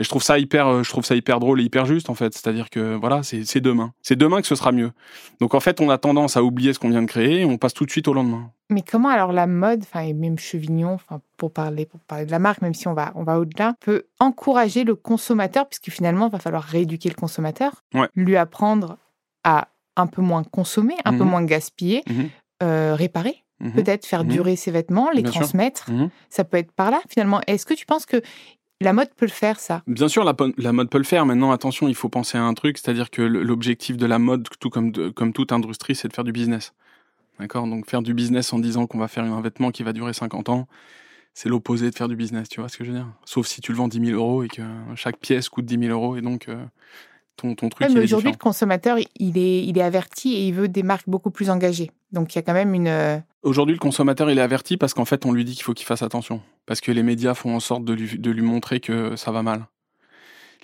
Et 0.00 0.04
je 0.04 0.08
trouve 0.08 0.22
ça 0.22 0.38
hyper, 0.38 0.68
euh, 0.68 0.82
je 0.82 0.90
trouve 0.90 1.04
ça 1.04 1.16
hyper 1.16 1.40
drôle 1.40 1.60
et 1.60 1.64
hyper 1.64 1.84
juste 1.84 2.08
en 2.08 2.14
fait. 2.14 2.32
C'est-à-dire 2.32 2.70
que 2.70 2.94
voilà, 2.94 3.22
c'est 3.22 3.60
demain. 3.60 3.92
C'est 4.02 4.16
demain 4.16 4.40
que 4.40 4.46
ce 4.46 4.54
sera 4.54 4.70
mieux. 4.70 4.92
Donc 5.40 5.54
en 5.54 5.60
fait, 5.60 5.80
on 5.80 5.90
a 5.90 5.98
tendance 5.98 6.36
à 6.36 6.42
oublier 6.42 6.72
ce 6.72 6.78
qu'on 6.78 6.90
vient 6.90 7.02
de 7.02 7.08
créer 7.08 7.40
et 7.40 7.44
on 7.44 7.58
passe 7.58 7.74
tout 7.74 7.84
de 7.84 7.90
suite 7.90 8.06
au 8.06 8.14
lendemain. 8.14 8.50
Mais 8.70 8.82
comment 8.82 9.08
alors 9.08 9.32
la 9.32 9.46
mode, 9.46 9.82
enfin 9.82 10.00
et 10.00 10.12
même 10.12 10.38
Chevignon, 10.38 10.92
enfin 10.92 11.20
pour 11.36 11.52
parler 11.52 11.86
pour 11.86 12.00
parler 12.00 12.26
de 12.26 12.30
la 12.30 12.38
marque, 12.38 12.62
même 12.62 12.74
si 12.74 12.86
on 12.86 12.94
va 12.94 13.12
on 13.14 13.24
va 13.24 13.40
au-delà, 13.40 13.74
peut 13.80 14.04
encourager 14.20 14.84
le 14.84 14.94
consommateur 14.94 15.68
puisque 15.68 15.90
finalement 15.90 16.26
il 16.26 16.32
va 16.32 16.38
falloir 16.38 16.62
rééduquer 16.62 17.08
le 17.08 17.14
consommateur, 17.14 17.82
lui 18.14 18.36
apprendre 18.36 18.98
à 19.42 19.68
un 19.96 20.06
peu 20.06 20.22
moins 20.22 20.44
consommer, 20.44 20.94
un 21.04 21.12
peu 21.12 21.24
mhm. 21.24 21.30
moins 21.30 21.44
gaspiller, 21.44 22.02
mhm. 22.08 22.28
euh, 22.62 22.94
réparer. 22.94 23.44
Mhm. 23.60 23.72
Peut-être 23.72 24.06
faire 24.06 24.22
durer 24.22 24.54
ses 24.54 24.70
vêtements, 24.70 25.10
les 25.10 25.24
transmettre. 25.24 25.90
Ça 26.30 26.44
peut 26.44 26.58
être 26.58 26.70
par 26.70 26.92
là 26.92 27.00
finalement. 27.08 27.40
Est-ce 27.48 27.66
que 27.66 27.74
tu 27.74 27.86
penses 27.86 28.06
que 28.06 28.22
la 28.80 28.92
mode 28.92 29.12
peut 29.14 29.26
le 29.26 29.32
faire, 29.32 29.58
ça. 29.58 29.82
Bien 29.86 30.08
sûr, 30.08 30.24
la, 30.24 30.72
mode 30.72 30.90
peut 30.90 30.98
le 30.98 31.04
faire. 31.04 31.26
Maintenant, 31.26 31.50
attention, 31.50 31.88
il 31.88 31.94
faut 31.94 32.08
penser 32.08 32.38
à 32.38 32.44
un 32.44 32.54
truc, 32.54 32.78
c'est-à-dire 32.78 33.10
que 33.10 33.22
l'objectif 33.22 33.96
de 33.96 34.06
la 34.06 34.18
mode, 34.18 34.48
tout 34.60 34.70
comme, 34.70 34.92
comme 35.12 35.32
toute 35.32 35.52
industrie, 35.52 35.94
c'est 35.94 36.08
de 36.08 36.12
faire 36.12 36.24
du 36.24 36.32
business. 36.32 36.74
D'accord? 37.40 37.66
Donc, 37.66 37.88
faire 37.88 38.02
du 38.02 38.14
business 38.14 38.52
en 38.52 38.58
disant 38.58 38.86
qu'on 38.86 38.98
va 38.98 39.08
faire 39.08 39.24
un 39.24 39.40
vêtement 39.40 39.70
qui 39.70 39.82
va 39.82 39.92
durer 39.92 40.12
50 40.12 40.48
ans, 40.48 40.68
c'est 41.34 41.48
l'opposé 41.48 41.90
de 41.90 41.94
faire 41.94 42.08
du 42.08 42.16
business, 42.16 42.48
tu 42.48 42.60
vois 42.60 42.68
ce 42.68 42.76
que 42.76 42.84
je 42.84 42.90
veux 42.90 42.96
dire? 42.96 43.08
Sauf 43.24 43.46
si 43.46 43.60
tu 43.60 43.70
le 43.70 43.78
vends 43.78 43.88
10 43.88 44.06
000 44.06 44.20
euros 44.20 44.42
et 44.42 44.48
que 44.48 44.62
chaque 44.96 45.18
pièce 45.18 45.48
coûte 45.48 45.66
10 45.66 45.86
000 45.86 45.92
euros 45.92 46.16
et 46.16 46.20
donc 46.20 46.48
euh, 46.48 46.64
ton, 47.38 47.54
ton 47.54 47.68
truc. 47.68 47.88
mais 47.90 48.02
aujourd'hui, 48.02 48.30
le 48.30 48.36
consommateur, 48.36 48.98
il 49.16 49.38
est, 49.38 49.64
il 49.64 49.78
est 49.78 49.82
averti 49.82 50.34
et 50.34 50.46
il 50.48 50.52
veut 50.52 50.68
des 50.68 50.82
marques 50.82 51.08
beaucoup 51.08 51.30
plus 51.30 51.50
engagées. 51.50 51.90
Donc, 52.12 52.34
il 52.34 52.36
y 52.36 52.40
a 52.40 52.42
quand 52.42 52.52
même 52.52 52.74
une. 52.74 52.88
Euh, 52.88 53.18
aujourd'hui, 53.42 53.74
le 53.74 53.80
consommateur, 53.80 54.30
il 54.30 54.38
est 54.38 54.42
averti 54.42 54.76
parce 54.76 54.94
qu'en 54.94 55.04
fait, 55.04 55.24
on 55.26 55.32
lui 55.32 55.44
dit 55.44 55.54
qu'il 55.54 55.62
faut 55.62 55.74
qu'il 55.74 55.86
fasse 55.86 56.02
attention. 56.02 56.40
Parce 56.66 56.80
que 56.80 56.92
les 56.92 57.02
médias 57.02 57.34
font 57.34 57.54
en 57.54 57.60
sorte 57.60 57.84
de 57.84 57.92
lui, 57.92 58.18
de 58.18 58.30
lui 58.30 58.42
montrer 58.42 58.80
que 58.80 59.16
ça 59.16 59.30
va 59.30 59.42
mal. 59.42 59.66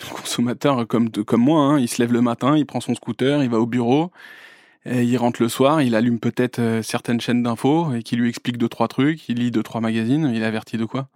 Le 0.00 0.15
consommateur, 0.15 0.87
comme, 0.87 1.11
comme 1.11 1.43
moi, 1.43 1.61
hein, 1.61 1.79
il 1.79 1.88
se 1.88 2.03
lève 2.03 2.12
le 2.12 2.21
matin, 2.21 2.56
il 2.56 2.67
prend 2.67 2.81
son 2.81 2.94
scooter, 2.94 3.43
il 3.43 3.49
va 3.49 3.61
au 3.61 3.67
bureau, 3.67 4.11
et 4.85 5.05
il 5.05 5.17
rentre 5.17 5.41
le 5.41 5.49
soir, 5.49 5.82
il 5.82 5.94
allume 5.94 6.19
peut-être 6.19 6.59
euh, 6.59 6.82
certaines 6.82 7.20
chaînes 7.20 7.44
d'infos 7.44 7.94
et 7.94 8.03
qui 8.03 8.17
lui 8.17 8.29
explique 8.29 8.59
deux, 8.59 8.69
trois 8.69 8.88
trucs, 8.88 9.29
il 9.29 9.38
lit 9.38 9.53
deux, 9.53 9.62
trois 9.62 9.81
magazines, 9.81 10.32
il 10.35 10.43
est 10.43 10.47
averti 10.47 10.77
de 10.77 10.85
quoi? 10.85 11.09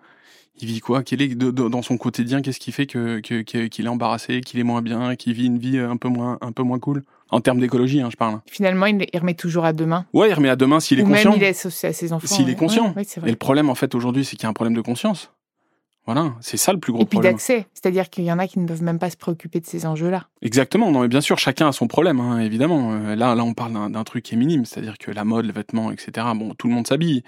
Il 0.60 0.66
vit 0.68 0.80
quoi? 0.80 1.02
Quel 1.02 1.22
est 1.22 1.34
dans 1.34 1.82
son 1.82 1.96
quotidien 1.96 2.42
Qu'est-ce 2.42 2.60
qui 2.60 2.72
fait 2.72 2.86
que 2.86 3.20
qu'il 3.20 3.84
est 3.84 3.88
embarrassé, 3.88 4.40
qu'il 4.40 4.60
est 4.60 4.64
moins 4.64 4.82
bien, 4.82 5.16
qu'il 5.16 5.32
vit 5.32 5.46
une 5.46 5.58
vie 5.58 5.78
un 5.78 5.96
peu 5.96 6.08
moins 6.08 6.38
un 6.40 6.52
peu 6.52 6.62
moins 6.62 6.78
cool? 6.78 7.04
En 7.30 7.40
termes 7.40 7.60
d'écologie, 7.60 8.00
hein, 8.00 8.08
je 8.10 8.16
parle. 8.16 8.40
Finalement, 8.46 8.86
il, 8.86 9.06
remet 9.14 9.34
toujours 9.34 9.66
à 9.66 9.74
demain. 9.74 10.06
Ouais, 10.14 10.30
il 10.30 10.32
remet 10.32 10.48
à 10.48 10.56
demain 10.56 10.80
s'il 10.80 10.98
est 10.98 11.02
conscient. 11.02 11.30
Même 11.30 11.38
il 11.38 11.42
laisse 11.42 11.84
à 11.84 11.92
ses 11.92 12.12
enfants. 12.12 12.26
S'il 12.26 12.48
est 12.48 12.54
conscient. 12.54 12.94
Et 12.96 13.30
le 13.30 13.36
problème, 13.36 13.68
en 13.68 13.74
fait, 13.74 13.94
aujourd'hui, 13.94 14.24
c'est 14.24 14.36
qu'il 14.36 14.44
y 14.44 14.46
a 14.46 14.48
un 14.48 14.54
problème 14.54 14.74
de 14.74 14.80
conscience. 14.80 15.30
Voilà, 16.08 16.32
c'est 16.40 16.56
ça 16.56 16.72
le 16.72 16.80
plus 16.80 16.90
gros 16.90 17.04
problème. 17.04 17.18
Et 17.18 17.34
puis 17.34 17.34
d'accès, 17.34 17.66
c'est-à-dire 17.74 18.08
qu'il 18.08 18.24
y 18.24 18.32
en 18.32 18.38
a 18.38 18.48
qui 18.48 18.58
ne 18.58 18.66
peuvent 18.66 18.82
même 18.82 18.98
pas 18.98 19.10
se 19.10 19.16
préoccuper 19.18 19.60
de 19.60 19.66
ces 19.66 19.84
enjeux-là. 19.84 20.28
Exactement, 20.40 20.90
non 20.90 21.02
mais 21.02 21.08
bien 21.08 21.20
sûr, 21.20 21.36
chacun 21.36 21.68
a 21.68 21.72
son 21.72 21.86
problème, 21.86 22.18
hein, 22.18 22.38
évidemment. 22.38 22.94
Euh, 22.94 23.14
là, 23.14 23.34
là, 23.34 23.44
on 23.44 23.52
parle 23.52 23.92
d'un 23.92 24.04
truc 24.04 24.24
qui 24.24 24.32
est 24.34 24.38
minime, 24.38 24.64
c'est-à-dire 24.64 24.96
que 24.96 25.10
la 25.10 25.24
mode, 25.24 25.44
les 25.44 25.52
vêtements, 25.52 25.92
etc. 25.92 26.26
Bon, 26.34 26.54
tout 26.54 26.66
le 26.66 26.72
monde 26.72 26.86
s'habille. 26.86 27.24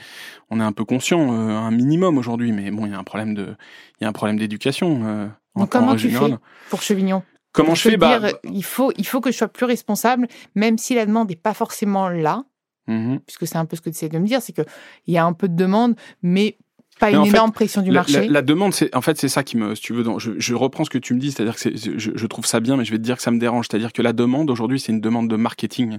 On 0.49 0.61
est 0.61 0.65
un 0.65 0.73
peu 0.73 0.87
conscient, 0.87 1.31
euh, 1.31 1.51
un 1.51 1.71
minimum 1.71 2.17
aujourd'hui, 2.17 2.53
mais 2.53 2.71
bon, 2.71 2.87
il 2.87 2.93
y 2.93 2.95
a 2.95 2.99
un 2.99 3.05
problème 3.05 3.35
de, 3.35 3.55
il 4.01 4.05
y 4.05 4.07
a 4.07 4.09
un 4.09 4.15
problème 4.15 4.39
d'éducation. 4.39 5.03
Euh, 5.05 5.29
Donc 5.57 5.69
comment 5.69 5.95
tu 5.95 6.09
fais 6.09 6.35
pour 6.71 6.81
Chevignon? 6.81 7.23
Comment 7.53 7.75
je 7.75 7.83
fais? 7.83 7.97
bah, 7.99 8.19
il 8.45 8.65
faut, 8.65 8.93
il 8.97 9.07
faut 9.07 9.21
que 9.21 9.31
je 9.31 9.37
sois 9.37 9.49
plus 9.49 9.67
responsable, 9.67 10.27
même 10.55 10.79
si 10.79 10.95
la 10.95 11.05
demande 11.05 11.29
n'est 11.29 11.37
pas 11.37 11.53
forcément 11.53 12.09
là. 12.09 12.45
Mmh 12.87 13.19
puisque 13.27 13.47
c'est 13.47 13.59
un 13.59 13.67
peu 13.67 13.77
ce 13.77 13.83
que 13.83 13.91
tu 13.91 13.97
essaies 13.97 14.09
de 14.09 14.19
me 14.19 14.27
dire, 14.27 14.41
c'est 14.41 14.55
qu'il 14.55 14.65
y 15.07 15.19
a 15.19 15.25
un 15.25 15.35
peu 15.35 15.49
de 15.49 15.55
demande, 15.55 15.97
mais 16.23 16.57
pas 17.01 17.11
une 17.11 17.27
énorme 17.27 17.53
pression 17.53 17.83
du 17.83 17.91
marché. 17.91 18.29
La, 18.29 18.43
demande, 18.43 18.73
c'est 18.73 18.95
en 18.95 19.01
fait 19.01 19.19
c'est 19.19 19.29
ça 19.29 19.43
qui 19.43 19.57
me, 19.57 19.75
si 19.75 19.83
tu 19.83 19.93
veux, 19.93 20.05
je, 20.19 20.33
je, 20.39 20.55
reprends 20.55 20.85
ce 20.85 20.91
que 20.91 20.99
tu 20.99 21.15
me 21.15 21.19
dis, 21.19 21.33
c'est-à-dire 21.33 21.57
que 21.57 21.77
je, 21.77 22.11
je, 22.15 22.27
trouve 22.27 22.47
ça 22.47 22.61
bien, 22.61 22.77
mais 22.77 22.85
je 22.85 22.93
vais 22.93 22.99
te 22.99 23.03
dire 23.03 23.17
que 23.17 23.23
ça 23.23 23.31
me 23.31 23.39
dérange. 23.39 23.67
C'est-à-dire 23.69 23.93
que 23.93 24.03
la 24.03 24.13
demande 24.13 24.51
aujourd'hui, 24.51 24.79
c'est 24.79 24.93
une 24.93 25.01
demande 25.01 25.29
de 25.29 25.37
marketing, 25.37 25.99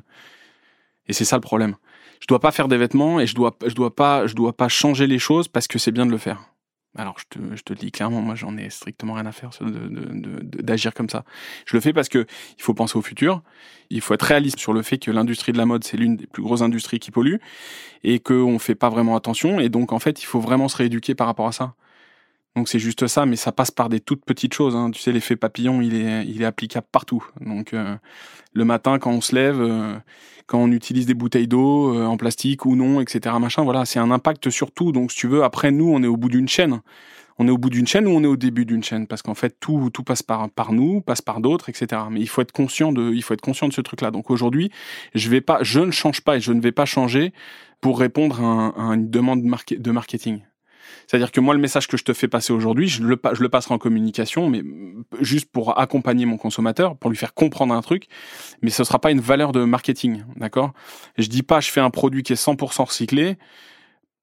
et 1.07 1.13
c'est 1.13 1.25
ça 1.25 1.35
le 1.35 1.41
problème. 1.41 1.75
Je 2.21 2.27
dois 2.27 2.39
pas 2.39 2.51
faire 2.51 2.67
des 2.67 2.77
vêtements 2.77 3.19
et 3.19 3.25
je 3.25 3.33
dois, 3.33 3.57
je 3.65 3.73
dois 3.73 3.95
pas, 3.95 4.27
je 4.27 4.35
dois 4.35 4.53
pas 4.53 4.67
changer 4.67 5.07
les 5.07 5.19
choses 5.19 5.47
parce 5.47 5.67
que 5.67 5.79
c'est 5.79 5.91
bien 5.91 6.05
de 6.05 6.11
le 6.11 6.19
faire. 6.19 6.50
Alors 6.97 7.17
je 7.19 7.25
te, 7.29 7.55
je 7.55 7.61
te 7.63 7.71
le 7.71 7.79
dis 7.79 7.91
clairement, 7.91 8.21
moi 8.21 8.35
j'en 8.35 8.57
ai 8.57 8.69
strictement 8.69 9.13
rien 9.13 9.25
à 9.25 9.31
faire 9.31 9.51
d'agir 9.61 10.93
comme 10.93 11.09
ça. 11.09 11.23
Je 11.65 11.77
le 11.77 11.81
fais 11.81 11.93
parce 11.93 12.09
que 12.09 12.25
il 12.57 12.61
faut 12.61 12.73
penser 12.73 12.97
au 12.97 13.01
futur, 13.01 13.41
il 13.89 14.01
faut 14.01 14.13
être 14.13 14.23
réaliste 14.23 14.59
sur 14.59 14.73
le 14.73 14.81
fait 14.81 14.97
que 14.97 15.09
l'industrie 15.09 15.53
de 15.53 15.57
la 15.57 15.65
mode 15.65 15.85
c'est 15.85 15.95
l'une 15.95 16.17
des 16.17 16.27
plus 16.27 16.43
grosses 16.43 16.61
industries 16.61 16.99
qui 16.99 17.09
polluent 17.11 17.39
et 18.03 18.19
qu'on 18.19 18.59
fait 18.59 18.75
pas 18.75 18.89
vraiment 18.89 19.15
attention 19.15 19.61
et 19.61 19.69
donc 19.69 19.93
en 19.93 19.99
fait 19.99 20.21
il 20.21 20.25
faut 20.25 20.41
vraiment 20.41 20.67
se 20.67 20.75
rééduquer 20.77 21.15
par 21.15 21.27
rapport 21.27 21.47
à 21.47 21.53
ça. 21.53 21.75
Donc 22.55 22.67
c'est 22.67 22.79
juste 22.79 23.07
ça, 23.07 23.25
mais 23.25 23.37
ça 23.37 23.51
passe 23.51 23.71
par 23.71 23.87
des 23.87 24.01
toutes 24.01 24.25
petites 24.25 24.53
choses. 24.53 24.75
Hein. 24.75 24.91
Tu 24.91 24.99
sais, 24.99 25.11
l'effet 25.11 25.37
papillon, 25.37 25.81
il 25.81 25.95
est, 25.95 26.25
il 26.25 26.41
est 26.41 26.45
applicable 26.45 26.87
partout. 26.91 27.25
Donc 27.39 27.73
euh, 27.73 27.95
le 28.53 28.65
matin, 28.65 28.99
quand 28.99 29.11
on 29.11 29.21
se 29.21 29.33
lève, 29.33 29.61
euh, 29.61 29.95
quand 30.47 30.59
on 30.59 30.71
utilise 30.71 31.05
des 31.05 31.13
bouteilles 31.13 31.47
d'eau 31.47 31.95
euh, 31.95 32.05
en 32.05 32.17
plastique 32.17 32.65
ou 32.65 32.75
non, 32.75 32.99
etc. 32.99 33.35
Machin, 33.39 33.63
voilà, 33.63 33.85
c'est 33.85 33.99
un 33.99 34.11
impact 34.11 34.49
sur 34.49 34.71
tout. 34.71 34.91
Donc 34.91 35.11
si 35.13 35.19
tu 35.19 35.27
veux, 35.27 35.43
après 35.43 35.71
nous, 35.71 35.89
on 35.89 36.03
est 36.03 36.07
au 36.07 36.17
bout 36.17 36.27
d'une 36.27 36.49
chaîne. 36.49 36.81
On 37.39 37.47
est 37.47 37.51
au 37.51 37.57
bout 37.57 37.69
d'une 37.69 37.87
chaîne 37.87 38.05
ou 38.05 38.11
on 38.11 38.23
est 38.23 38.27
au 38.27 38.35
début 38.35 38.65
d'une 38.65 38.83
chaîne? 38.83 39.07
Parce 39.07 39.21
qu'en 39.21 39.33
fait, 39.33 39.55
tout, 39.59 39.89
tout 39.91 40.03
passe 40.03 40.21
par, 40.21 40.49
par 40.49 40.73
nous, 40.73 41.01
passe 41.01 41.21
par 41.21 41.39
d'autres, 41.39 41.69
etc. 41.69 42.01
Mais 42.11 42.19
il 42.19 42.27
faut 42.27 42.41
être 42.41 42.51
conscient 42.51 42.91
de, 42.91 43.13
il 43.13 43.23
faut 43.23 43.33
être 43.33 43.41
conscient 43.41 43.69
de 43.69 43.73
ce 43.73 43.81
truc-là. 43.81 44.11
Donc 44.11 44.29
aujourd'hui, 44.29 44.71
je 45.15 45.29
vais 45.29 45.41
pas, 45.41 45.59
je 45.63 45.79
ne 45.79 45.91
change 45.91 46.21
pas 46.21 46.35
et 46.35 46.41
je 46.41 46.51
ne 46.51 46.59
vais 46.59 46.73
pas 46.73 46.85
changer 46.85 47.33
pour 47.79 47.97
répondre 47.97 48.41
à, 48.41 48.89
à 48.89 48.93
une 48.93 49.09
demande 49.09 49.41
de 49.41 49.91
marketing. 49.91 50.41
C'est-à-dire 51.11 51.33
que 51.33 51.41
moi, 51.41 51.53
le 51.53 51.59
message 51.59 51.89
que 51.89 51.97
je 51.97 52.05
te 52.05 52.13
fais 52.13 52.29
passer 52.29 52.53
aujourd'hui, 52.53 52.87
je 52.87 53.03
le, 53.03 53.19
je 53.33 53.45
passerai 53.45 53.73
en 53.73 53.77
communication, 53.77 54.49
mais 54.49 54.63
juste 55.19 55.51
pour 55.51 55.77
accompagner 55.77 56.25
mon 56.25 56.37
consommateur, 56.37 56.95
pour 56.95 57.09
lui 57.09 57.17
faire 57.17 57.33
comprendre 57.33 57.73
un 57.73 57.81
truc, 57.81 58.05
mais 58.61 58.69
ce 58.69 58.85
sera 58.85 58.97
pas 58.97 59.11
une 59.11 59.19
valeur 59.19 59.51
de 59.51 59.65
marketing, 59.65 60.23
d'accord? 60.37 60.71
Je 61.17 61.27
dis 61.27 61.43
pas, 61.43 61.59
je 61.59 61.69
fais 61.69 61.81
un 61.81 61.89
produit 61.89 62.23
qui 62.23 62.31
est 62.31 62.41
100% 62.41 62.85
recyclé, 62.85 63.35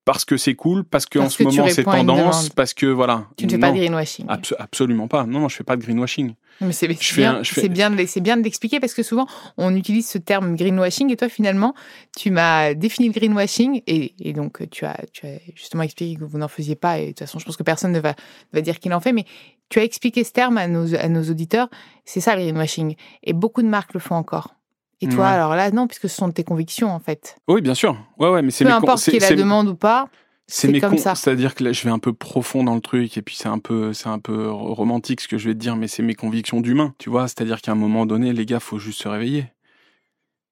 parce 0.08 0.24
que 0.24 0.38
c'est 0.38 0.54
cool, 0.54 0.84
parce 0.84 1.04
qu'en 1.04 1.28
ce 1.28 1.42
moment 1.42 1.68
c'est 1.68 1.84
tendance, 1.84 2.48
parce 2.48 2.72
que 2.72 2.86
voilà. 2.86 3.26
Tu 3.36 3.44
ne 3.44 3.50
fais 3.50 3.58
pas 3.58 3.70
de 3.70 3.76
greenwashing. 3.76 4.24
absolument 4.58 5.06
pas. 5.06 5.26
Non, 5.26 5.40
non, 5.40 5.48
je 5.50 5.56
fais 5.56 5.64
pas 5.64 5.76
de 5.76 5.82
greenwashing. 5.82 6.32
Mais 6.62 6.72
c'est 6.72 6.88
bien, 6.88 7.44
fais... 7.44 7.68
bien, 7.68 7.90
de, 7.90 8.20
bien 8.20 8.38
de 8.38 8.42
l'expliquer 8.42 8.80
parce 8.80 8.94
que 8.94 9.02
souvent 9.02 9.26
on 9.58 9.76
utilise 9.76 10.08
ce 10.08 10.16
terme 10.16 10.56
greenwashing 10.56 11.12
et 11.12 11.16
toi 11.16 11.28
finalement 11.28 11.74
tu 12.16 12.30
m'as 12.30 12.72
défini 12.72 13.08
le 13.08 13.12
greenwashing 13.12 13.82
et, 13.86 14.14
et, 14.18 14.32
donc 14.32 14.68
tu 14.70 14.86
as, 14.86 14.96
tu 15.12 15.26
as 15.26 15.38
justement 15.54 15.82
expliqué 15.82 16.18
que 16.18 16.24
vous 16.24 16.38
n'en 16.38 16.48
faisiez 16.48 16.74
pas 16.74 16.98
et 16.98 17.02
de 17.02 17.08
toute 17.08 17.20
façon 17.20 17.38
je 17.38 17.44
pense 17.44 17.58
que 17.58 17.62
personne 17.62 17.92
ne 17.92 18.00
va, 18.00 18.14
va 18.54 18.60
dire 18.62 18.80
qu'il 18.80 18.94
en 18.94 19.00
fait 19.00 19.12
mais 19.12 19.26
tu 19.68 19.78
as 19.78 19.84
expliqué 19.84 20.24
ce 20.24 20.32
terme 20.32 20.56
à 20.56 20.66
nos, 20.66 20.94
à 20.94 21.08
nos 21.08 21.22
auditeurs, 21.30 21.68
c'est 22.06 22.20
ça 22.20 22.34
le 22.34 22.42
greenwashing 22.42 22.96
et 23.22 23.34
beaucoup 23.34 23.62
de 23.62 23.68
marques 23.68 23.92
le 23.92 24.00
font 24.00 24.16
encore. 24.16 24.54
Et 25.00 25.08
toi, 25.08 25.24
Ouais. 25.26 25.30
alors 25.30 25.54
là, 25.54 25.70
non, 25.70 25.86
puisque 25.86 26.08
ce 26.08 26.16
sont 26.16 26.30
tes 26.32 26.44
convictions, 26.44 26.90
en 26.90 26.98
fait. 26.98 27.36
Oui, 27.46 27.60
bien 27.60 27.74
sûr. 27.74 27.96
Ouais, 28.18 28.28
ouais, 28.30 28.42
mais 28.42 28.50
c'est 28.50 28.64
Peu 28.64 28.70
importe 28.72 29.04
qu'il 29.04 29.20
la 29.20 29.34
demande 29.34 29.68
ou 29.68 29.74
pas, 29.76 30.08
C'est 30.48 30.80
comme 30.80 30.98
ça. 30.98 31.14
C'est-à-dire 31.14 31.54
que 31.54 31.62
là, 31.62 31.72
je 31.72 31.84
vais 31.84 31.90
un 31.90 31.98
peu 31.98 32.12
profond 32.12 32.64
dans 32.64 32.74
le 32.74 32.80
truc 32.80 33.16
et 33.16 33.22
puis 33.22 33.36
c'est 33.36 33.48
un 33.48 33.58
peu, 33.58 33.92
c'est 33.92 34.08
un 34.08 34.18
peu 34.18 34.50
ro- 34.50 34.74
romantique 34.74 35.20
ce 35.20 35.28
que 35.28 35.36
je 35.38 35.48
vais 35.48 35.54
te 35.54 35.58
dire, 35.60 35.76
mais 35.76 35.88
c'est 35.88 36.02
mes 36.02 36.14
convictions 36.14 36.60
d'humain, 36.60 36.94
tu 36.98 37.10
vois. 37.10 37.28
C'est-à-dire 37.28 37.60
qu'à 37.60 37.72
un 37.72 37.76
moment 37.76 38.06
donné, 38.06 38.32
les 38.32 38.46
gars, 38.46 38.58
faut 38.60 38.78
juste 38.78 39.02
se 39.02 39.08
réveiller. 39.08 39.52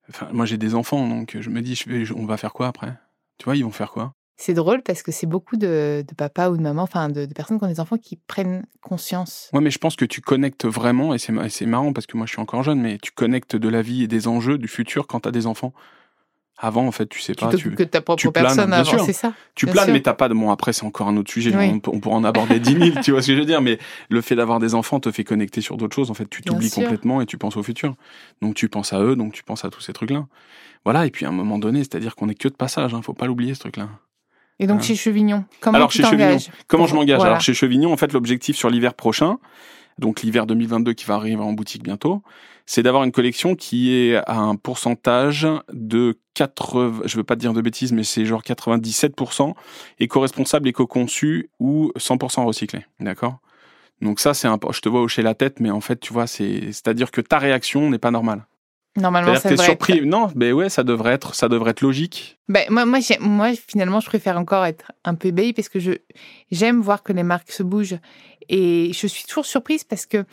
Enfin, 0.09 0.29
moi, 0.33 0.45
j'ai 0.47 0.59
des 0.59 0.75
enfants, 0.75 1.09
donc 1.09 1.37
je 1.41 1.50
me 1.50 1.61
dis, 1.62 1.75
je 1.75 1.88
vais, 1.88 2.05
je- 2.05 2.15
on 2.15 2.26
va 2.26 2.37
faire 2.37 2.53
quoi 2.53 2.69
après? 2.69 2.95
Tu 3.38 3.45
vois, 3.45 3.57
ils 3.57 3.65
vont 3.65 3.71
faire 3.73 3.91
quoi? 3.91 4.12
C'est 4.37 4.52
drôle 4.55 4.83
parce 4.83 5.02
que 5.02 5.12
c'est 5.12 5.26
beaucoup 5.26 5.57
de, 5.57 6.05
de 6.07 6.14
papas 6.14 6.50
ou 6.50 6.57
de 6.57 6.62
mamans, 6.62 6.83
enfin 6.83 7.09
de, 7.09 7.25
de 7.25 7.33
personnes 7.33 7.59
qui 7.59 7.64
ont 7.64 7.69
des 7.69 7.81
enfants 7.81 7.97
qui 7.97 8.16
prennent 8.16 8.66
conscience. 8.83 9.49
Ouais, 9.52 9.61
mais 9.61 9.71
je 9.71 9.78
pense 9.78 9.97
que 9.97 10.05
tu 10.05 10.21
connectes 10.21 10.66
vraiment, 10.66 11.14
et 11.14 11.19
c'est 11.19 11.66
marrant 11.66 11.93
parce 11.93 12.07
que 12.07 12.16
moi, 12.16 12.26
je 12.26 12.33
suis 12.33 12.40
encore 12.40 12.62
jeune, 12.62 12.81
mais 12.81 12.99
tu 13.00 13.12
connectes 13.12 13.57
de 13.57 13.69
la 13.69 13.81
vie 13.81 14.02
et 14.02 14.09
des 14.09 14.28
enjeux 14.28 14.59
du 14.59 14.69
futur 14.69 15.07
quand 15.07 15.21
t'as 15.21 15.31
des 15.31 15.47
enfants. 15.47 15.73
Avant, 16.59 16.87
en 16.87 16.90
fait, 16.90 17.07
tu 17.07 17.21
sais 17.21 17.35
Tu 17.35 17.45
pas. 17.45 17.55
Tu, 17.55 17.75
que 17.75 17.83
ta 17.83 18.00
propre 18.00 18.19
tu 18.19 18.31
personne 18.31 18.73
avant, 18.73 19.05
c'est 19.05 19.12
ça 19.12 19.35
tu 19.55 19.66
planes, 19.66 19.85
sûr. 19.85 19.93
mais 19.93 20.00
t'as 20.00 20.14
pas 20.14 20.28
de. 20.28 20.35
Bon, 20.35 20.50
après, 20.50 20.73
c'est 20.73 20.85
encore 20.85 21.07
un 21.07 21.16
autre 21.19 21.31
sujet. 21.31 21.55
Oui. 21.55 21.69
On, 21.69 21.90
on 21.90 22.00
pourra 22.00 22.16
en 22.16 22.25
aborder 22.25 22.61
10 22.61 22.93
000, 22.93 23.00
tu 23.02 23.11
vois 23.11 23.21
ce 23.21 23.26
que 23.26 23.35
je 23.35 23.40
veux 23.40 23.45
dire. 23.45 23.61
Mais 23.61 23.78
le 24.09 24.21
fait 24.23 24.37
d'avoir 24.37 24.59
des 24.59 24.75
enfants 24.75 24.99
te 24.99 25.11
fait 25.11 25.25
connecter 25.25 25.61
sur 25.61 25.76
d'autres 25.76 25.95
choses. 25.95 26.11
En 26.11 26.14
fait, 26.14 26.28
tu 26.31 26.40
t'oublies 26.40 26.71
complètement 26.71 27.21
et 27.21 27.26
tu 27.26 27.37
penses 27.37 27.59
au 27.59 27.62
futur. 27.62 27.95
Donc, 28.40 28.55
tu 28.55 28.71
penses 28.71 28.95
à 28.95 29.02
eux, 29.02 29.16
donc 29.16 29.35
tu 29.35 29.43
penses 29.43 29.66
à 29.66 29.71
tous 29.71 29.83
ces 29.83 29.93
trucs-là. 29.93 30.26
Voilà. 30.85 31.05
Et 31.05 31.11
puis, 31.11 31.26
à 31.26 31.28
un 31.28 31.33
moment 31.33 31.59
donné, 31.59 31.81
c'est-à-dire 31.81 32.16
qu'on 32.16 32.31
est 32.31 32.35
que 32.35 32.49
de 32.49 32.55
passage. 32.55 32.95
Hein, 32.95 33.02
faut 33.02 33.12
pas 33.12 33.26
l'oublier, 33.26 33.52
ce 33.52 33.61
truc-là. 33.61 33.90
Et 34.59 34.67
donc 34.67 34.79
Ah. 34.81 34.85
chez 34.85 34.95
Chevignon, 34.97 35.45
comment 35.61 35.77
Alors, 35.77 35.91
tu 35.91 35.99
chez 35.99 36.05
Chevignon, 36.09 36.39
Comment 36.67 36.87
je 36.87 36.95
m'engage 36.95 37.17
Voilà. 37.17 37.33
Alors, 37.33 37.41
chez 37.43 37.55
Chevignon, 37.55 37.93
en 37.93 37.97
fait, 37.97 38.13
l'objectif 38.13 38.57
sur 38.57 38.71
l'hiver 38.71 38.95
prochain, 38.95 39.39
donc 39.99 40.23
l'hiver 40.23 40.47
2022 40.47 40.93
qui 40.95 41.05
va 41.05 41.15
arriver 41.15 41.43
en 41.43 41.53
boutique 41.53 41.83
bientôt, 41.83 42.23
c'est 42.65 42.83
d'avoir 42.83 43.05
une 43.05 43.13
collection 43.13 43.55
qui 43.55 43.93
est 43.95 44.17
à 44.27 44.39
un 44.39 44.57
pourcentage 44.57 45.47
de 45.73 46.19
80, 46.35 47.03
je 47.05 47.17
veux 47.17 47.23
pas 47.25 47.35
te 47.37 47.41
dire 47.41 47.53
de 47.53 47.61
bêtises, 47.61 47.93
mais 47.93 48.03
c'est 48.03 48.25
genre 48.25 48.43
97% 48.43 49.55
éco-responsable, 50.01 50.69
éco-conçu 50.69 51.51
ou 51.61 51.93
100% 51.99 52.45
recyclé. 52.45 52.85
D'accord? 53.01 53.39
Donc 54.03 54.21
ça, 54.21 54.35
c'est 54.35 54.49
un, 54.49 54.59
je 54.73 54.81
te 54.81 54.89
vois 54.89 55.01
hocher 55.03 55.23
la 55.23 55.35
tête, 55.35 55.61
mais 55.61 55.71
en 55.71 55.81
fait, 55.81 56.01
tu 56.01 56.13
vois, 56.13 56.27
c'est, 56.27 56.73
c'est-à-dire 56.73 57.11
que 57.11 57.21
ta 57.21 57.39
réaction 57.39 57.89
n'est 57.89 57.99
pas 57.99 58.11
normale. 58.11 58.47
Normalement, 58.97 59.35
ça 59.37 59.50
devrait 59.50 59.65
être 59.65 59.85
surpris. 59.85 60.07
Non, 60.07 60.31
mais 60.35 60.53
ouais, 60.53 60.69
ça 60.69 60.83
devrait 60.85 61.12
être, 61.12 61.35
ça 61.35 61.49
devrait 61.49 61.71
être 61.73 61.83
logique. 61.83 62.38
Ben, 62.49 62.65
moi, 62.71 62.85
moi, 62.87 62.99
moi, 63.21 63.50
finalement, 63.69 64.00
je 64.00 64.07
préfère 64.07 64.38
encore 64.38 64.65
être 64.65 64.93
un 65.05 65.15
peu 65.15 65.29
ébahie 65.29 65.53
parce 65.53 65.69
que 65.69 65.79
je 65.81 65.93
j'aime 66.50 66.81
voir 66.81 67.03
que 67.03 67.12
les 67.12 67.23
marques 67.23 67.50
se 67.53 67.62
bougent. 67.62 67.99
Et 68.49 68.93
je 68.95 69.07
suis 69.09 69.25
toujours 69.25 69.45
surprise 69.45 69.83
parce 69.83 70.07
que 70.07 70.25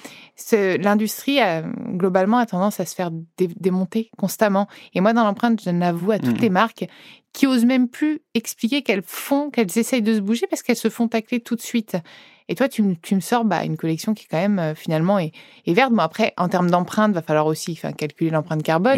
l'industrie, 0.78 1.40
a, 1.40 1.62
globalement, 1.64 2.38
a 2.38 2.46
tendance 2.46 2.80
à 2.80 2.86
se 2.86 2.94
faire 2.96 3.10
dé- 3.38 3.50
démonter 3.60 4.10
constamment. 4.18 4.68
Et 4.94 5.02
moi, 5.02 5.14
dans 5.14 5.24
l'empreinte, 5.24 5.62
je 5.64 5.70
l'avoue 5.72 6.12
à 6.12 6.20
toutes 6.20 6.36
Mhm. 6.38 6.42
les 6.42 6.50
marques 6.50 6.86
qui 7.34 7.48
osent 7.48 7.66
même 7.66 7.88
plus 7.90 8.22
expliquer 8.36 8.84
qu'elles 8.84 9.02
font, 9.04 9.50
qu'elles 9.50 9.76
essayent 9.78 10.04
de 10.04 10.14
se 10.14 10.20
bouger 10.20 10.46
parce 10.48 10.62
qu'elles 10.62 10.76
se 10.76 10.90
font 10.90 11.08
tacler 11.08 11.40
tout 11.40 11.56
de 11.56 11.62
suite. 11.62 11.98
Et 12.50 12.56
toi, 12.56 12.68
tu, 12.68 12.84
me- 12.84 12.96
tu 12.96 13.16
me 13.16 13.20
sors 13.20 13.46
bah, 13.46 13.64
une 13.64 13.78
collection 13.78 14.14
qui, 14.14 14.26
quand 14.28 14.38
même, 14.38 14.60
euh, 14.60 14.76
finalement, 14.76 15.18
est, 15.20 15.32
est 15.66 15.74
verte. 15.74 15.92
Bon, 15.94 16.00
après, 16.00 16.34
en 16.38 16.50
termes 16.50 16.70
d'empreinte, 16.70 17.14
va 17.14 17.22
falloir 17.22 17.46
aussi 17.46 17.80
calculer 17.98 18.30
l'empreinte 18.30 18.64
carbone. 18.64 18.96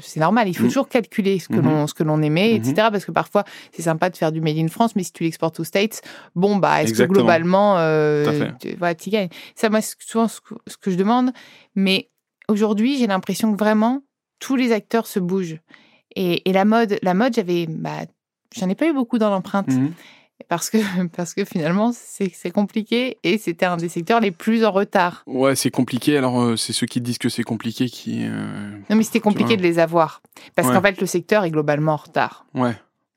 C'est 0.00 0.20
normal. 0.20 0.48
Il 0.48 0.54
faut 0.54 0.62
Mhm. 0.64 0.68
toujours 0.68 0.88
calculer 0.88 1.38
ce 1.38 1.48
que 1.48 1.54
Mhm. 1.60 1.64
l'on 1.64 1.86
ce 1.86 1.94
que 1.94 2.02
l'on 2.04 2.22
émet, 2.22 2.54
etc. 2.54 2.88
Parce 2.90 3.04
que 3.04 3.12
parfois, 3.12 3.44
c'est 3.72 3.82
sympa 3.82 4.10
de 4.10 4.16
faire 4.16 4.30
du 4.32 4.40
made 4.40 4.58
in 4.58 4.68
France, 4.68 4.94
mais 4.96 5.02
si 5.02 5.12
tu 5.12 5.24
l'exportes 5.24 5.58
aux 5.60 5.64
States, 5.64 6.02
bon, 6.34 6.56
bah, 6.56 6.82
est-ce 6.82 6.92
que 6.92 6.98
globalement, 7.14 7.78
euh, 7.78 8.24
tu 8.60 8.74
voilà, 8.76 8.94
gagnes? 8.94 9.28
Ça, 9.54 9.68
moi, 9.70 9.80
c'est 9.80 9.96
souvent 10.00 10.28
ce 10.28 10.40
que, 10.40 10.54
ce 10.66 10.76
que 10.76 10.90
je 10.90 10.96
demande. 10.96 11.30
Mais 11.74 12.10
aujourd'hui, 12.48 12.96
j'ai 12.98 13.06
l'impression 13.06 13.52
que 13.52 13.58
vraiment, 13.58 14.02
tous 14.38 14.56
les 14.56 14.72
acteurs 14.72 15.06
se 15.06 15.18
bougent. 15.18 15.58
Et, 16.16 16.48
et 16.48 16.52
la 16.52 16.64
mode, 16.64 16.98
la 17.02 17.14
mode, 17.14 17.34
j'avais, 17.34 17.66
bah, 17.68 18.02
j'en 18.56 18.68
ai 18.68 18.74
pas 18.76 18.86
eu 18.86 18.92
beaucoup 18.92 19.18
dans 19.18 19.30
l'empreinte. 19.30 19.68
Parce 20.56 20.70
que 20.70 20.78
parce 21.16 21.34
que 21.34 21.44
finalement, 21.44 21.92
c'est 21.94 22.50
compliqué 22.50 23.18
et 23.22 23.38
c'était 23.38 23.66
un 23.66 23.76
des 23.76 23.88
secteurs 23.88 24.20
les 24.20 24.30
plus 24.30 24.64
en 24.64 24.70
retard. 24.72 25.22
Ouais, 25.26 25.54
c'est 25.56 25.70
compliqué. 25.70 26.16
Alors, 26.16 26.40
euh, 26.40 26.56
c'est 26.56 26.72
ceux 26.72 26.86
qui 26.86 27.00
disent 27.00 27.18
que 27.18 27.28
c'est 27.28 27.42
compliqué 27.42 27.88
qui. 27.88 28.24
euh, 28.24 28.70
Non, 28.90 28.96
mais 28.96 29.02
c'était 29.02 29.20
compliqué 29.20 29.56
de 29.56 29.62
les 29.62 29.78
avoir 29.78 30.22
parce 30.56 30.68
Ouais. 30.68 30.74
qu'en 30.74 30.82
fait, 30.82 31.00
le 31.00 31.06
secteur 31.06 31.44
est 31.44 31.50
globalement 31.50 31.92
en 31.94 31.96
retard. 31.96 32.46
Ouais, 32.54 32.74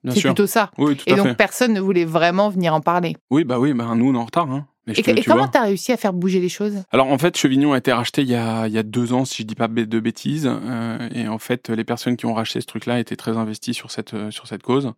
C'est 0.10 0.22
plutôt 0.22 0.48
ça. 0.48 0.72
Oui, 0.78 0.96
tout 0.96 1.04
Et 1.08 1.14
à 1.14 1.16
donc 1.18 1.28
fait. 1.28 1.36
personne 1.36 1.74
ne 1.74 1.80
voulait 1.82 2.06
vraiment 2.06 2.50
venir 2.50 2.74
en 2.74 2.82
parler. 2.82 3.16
Oui, 3.30 3.44
bah 3.44 3.60
oui, 3.60 3.74
bah 3.74 3.88
nous 3.96 4.10
on 4.10 4.14
est 4.14 4.18
en 4.18 4.26
retard. 4.26 4.50
Hein. 4.52 4.66
Mais 4.86 4.94
Et, 4.98 5.04
te- 5.04 5.12
et 5.12 5.16
tu 5.16 5.30
comment 5.30 5.50
t'as 5.50 5.64
réussi 5.64 5.92
à 5.92 5.98
faire 5.98 6.14
bouger 6.14 6.40
les 6.40 6.48
choses? 6.48 6.76
Alors 6.92 7.08
en 7.08 7.18
fait, 7.18 7.36
Chevignon 7.36 7.74
a 7.74 7.78
été 7.78 7.92
racheté 7.92 8.22
il 8.22 8.30
y 8.30 8.36
a, 8.36 8.68
il 8.68 8.74
y 8.74 8.78
a 8.78 8.84
deux 8.84 9.12
ans, 9.12 9.26
si 9.26 9.42
je 9.42 9.48
dis 9.48 9.56
pas 9.56 9.68
de 9.68 10.00
bêtises. 10.00 10.48
euh, 10.50 11.10
et 11.14 11.28
en 11.28 11.40
fait, 11.40 11.68
les 11.70 11.84
personnes 11.84 12.16
qui 12.16 12.26
ont 12.26 12.34
racheté 12.34 12.62
ce 12.62 12.68
truc-là 12.68 12.98
étaient 13.02 13.18
très 13.18 13.36
investies 13.36 13.74
sur 13.74 13.92
cette 13.92 14.16
sur 14.32 14.48
cette 14.48 14.64
cause. 14.64 14.94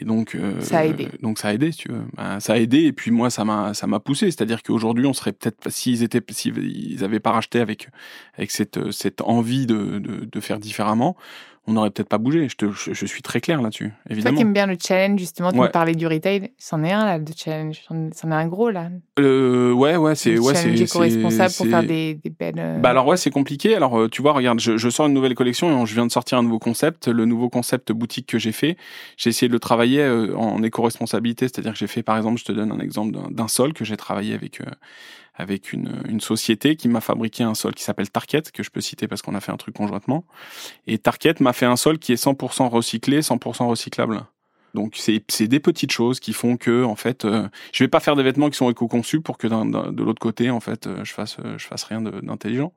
Et 0.00 0.04
donc 0.04 0.34
euh, 0.34 0.60
Ça 0.60 0.78
a 0.78 0.84
aidé. 0.84 1.08
Donc 1.22 1.38
ça 1.38 1.48
a 1.48 1.52
aidé, 1.54 1.72
si 1.72 1.78
tu 1.78 1.88
veux. 1.92 2.02
Ben, 2.16 2.40
ça 2.40 2.54
a 2.54 2.56
aidé. 2.58 2.80
Et 2.84 2.92
puis 2.92 3.10
moi, 3.10 3.30
ça 3.30 3.44
m'a 3.44 3.74
ça 3.74 3.86
m'a 3.86 4.00
poussé. 4.00 4.26
C'est-à-dire 4.30 4.62
qu'aujourd'hui, 4.62 5.06
on 5.06 5.12
serait 5.12 5.32
peut-être 5.32 5.58
pas- 5.58 5.70
s'ils 5.70 6.02
étaient 6.02 6.22
s'ils 6.30 7.02
avaient 7.04 7.20
pas 7.20 7.32
racheté 7.32 7.60
avec 7.60 7.88
avec 8.36 8.50
cette 8.50 8.90
cette 8.92 9.20
envie 9.22 9.66
de 9.66 9.98
de, 9.98 10.24
de 10.24 10.40
faire 10.40 10.58
différemment, 10.58 11.16
on 11.66 11.72
n'aurait 11.72 11.90
peut-être 11.90 12.08
pas 12.08 12.18
bougé. 12.18 12.48
Je, 12.48 12.56
te, 12.56 12.70
je, 12.70 12.92
je 12.92 13.06
suis 13.06 13.22
très 13.22 13.40
clair 13.40 13.60
là-dessus, 13.62 13.88
Toi 13.90 14.12
évidemment. 14.12 14.36
qui 14.36 14.42
aimes 14.42 14.52
bien 14.52 14.66
le 14.66 14.76
challenge, 14.80 15.18
justement, 15.18 15.52
tu 15.52 15.58
Ouais. 15.58 15.66
me 15.66 15.72
parlais 15.72 15.94
du 15.94 16.06
retail. 16.06 16.50
C'en 16.58 16.82
est 16.84 16.92
un, 16.92 17.04
là, 17.04 17.18
de 17.18 17.32
challenge. 17.36 17.82
C'en 17.88 18.30
est 18.30 18.34
un 18.34 18.46
gros, 18.46 18.70
là. 18.70 18.88
Euh, 19.18 19.72
ouais, 19.72 19.96
ouais, 19.96 20.14
c'est 20.14 20.32
Le 20.34 20.40
ouais, 20.40 20.54
c'est 20.54 20.74
éco-responsable 20.74 21.54
pour 21.56 21.66
faire 21.66 21.82
des, 21.82 22.14
des 22.14 22.30
belles... 22.30 22.54
euh, 22.58 22.78
Bah 22.78 22.90
alors 22.90 23.06
ouais, 23.06 23.16
c'est 23.16 23.30
compliqué. 23.30 23.74
Alors 23.74 23.98
euh, 23.98 24.08
tu 24.08 24.22
vois, 24.22 24.32
regarde, 24.32 24.60
je, 24.60 24.76
je 24.76 24.88
sors 24.88 25.06
une 25.06 25.14
nouvelle 25.14 25.34
collection 25.34 25.82
et 25.82 25.86
je 25.86 25.94
viens 25.94 26.06
de 26.06 26.12
sortir 26.12 26.38
un 26.38 26.42
nouveau 26.42 26.58
concept. 26.58 27.08
Le 27.08 27.24
nouveau 27.24 27.48
concept 27.48 27.92
boutique 27.92 28.26
que 28.26 28.38
j'ai 28.38 28.52
fait, 28.52 28.76
j'ai 29.16 29.30
essayé 29.30 29.48
de 29.48 29.52
le 29.52 29.60
travailler 29.60 30.00
euh, 30.02 30.34
en 30.36 30.62
éco-responsabilité, 30.62 31.46
c'est-à-dire 31.48 31.72
que 31.72 31.78
j'ai 31.78 31.86
fait, 31.86 32.02
par 32.02 32.16
exemple, 32.16 32.38
je 32.38 32.44
te 32.44 32.52
donne 32.52 32.70
un 32.72 32.78
exemple 32.80 33.12
d'un- 33.12 33.30
d'un 33.30 33.48
sol 33.48 33.72
que 33.72 33.84
j'ai 33.84 33.96
travaillé 33.96 34.34
avec 34.34 34.60
euh, 34.60 34.64
avec 35.36 35.72
une, 35.72 36.02
une 36.08 36.20
société 36.20 36.76
qui 36.76 36.88
m'a 36.88 37.00
fabriqué 37.00 37.44
un 37.44 37.54
sol 37.54 37.74
qui 37.74 37.82
s'appelle 37.84 38.10
Tarket, 38.10 38.50
que 38.52 38.62
je 38.62 38.70
peux 38.70 38.80
citer 38.80 39.06
parce 39.08 39.22
qu'on 39.22 39.34
a 39.34 39.40
fait 39.40 39.52
un 39.52 39.56
truc 39.56 39.74
conjointement. 39.74 40.24
Et 40.86 40.98
Tarket 40.98 41.40
m'a 41.40 41.52
fait 41.52 41.66
un 41.66 41.76
sol 41.76 41.98
qui 41.98 42.12
est 42.12 42.22
100% 42.22 42.68
recyclé, 42.68 43.20
100% 43.20 43.66
recyclable. 43.68 44.22
Donc 44.74 44.94
c'est 44.96 45.24
c'est 45.28 45.48
des 45.48 45.60
petites 45.60 45.92
choses 45.92 46.20
qui 46.20 46.32
font 46.34 46.56
que 46.58 46.84
en 46.84 46.96
fait 46.96 47.24
euh, 47.24 47.48
je 47.72 47.82
vais 47.84 47.88
pas 47.88 48.00
faire 48.00 48.14
des 48.16 48.22
vêtements 48.22 48.50
qui 48.50 48.56
sont 48.58 48.70
éco-conçus 48.70 49.20
pour 49.22 49.38
que 49.38 49.46
d'un- 49.46 49.64
de 49.64 50.02
l'autre 50.02 50.20
côté 50.20 50.50
en 50.50 50.60
fait 50.60 50.86
euh, 50.86 51.02
je 51.02 51.14
fasse 51.14 51.36
euh, 51.42 51.56
je 51.56 51.66
fasse 51.66 51.84
rien 51.84 52.02
d'intelligent. 52.02 52.72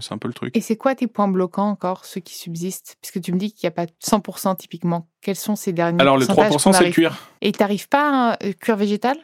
C'est 0.00 0.12
un 0.12 0.18
peu 0.18 0.26
le 0.26 0.34
truc. 0.34 0.56
Et 0.56 0.60
c'est 0.60 0.76
quoi 0.76 0.96
tes 0.96 1.06
points 1.06 1.28
bloquants 1.28 1.68
encore, 1.68 2.04
ceux 2.04 2.20
qui 2.20 2.34
subsistent? 2.34 2.96
Puisque 3.00 3.20
tu 3.20 3.32
me 3.32 3.38
dis 3.38 3.52
qu'il 3.52 3.64
n'y 3.66 3.68
a 3.68 3.70
pas 3.70 3.86
100% 4.04 4.56
typiquement. 4.56 5.06
Quels 5.22 5.36
sont 5.36 5.54
ces 5.54 5.72
derniers 5.72 6.00
Alors 6.00 6.16
le 6.18 6.26
pourcentages 6.26 6.50
3% 6.50 6.62
qu'on 6.64 6.72
c'est 6.72 6.84
le 6.86 6.90
cuir. 6.90 7.30
Et 7.40 7.52
t'arrives 7.52 7.88
pas 7.88 8.08
à 8.08 8.32
un 8.32 8.32
euh, 8.42 8.52
cuir 8.60 8.76
végétal? 8.76 9.16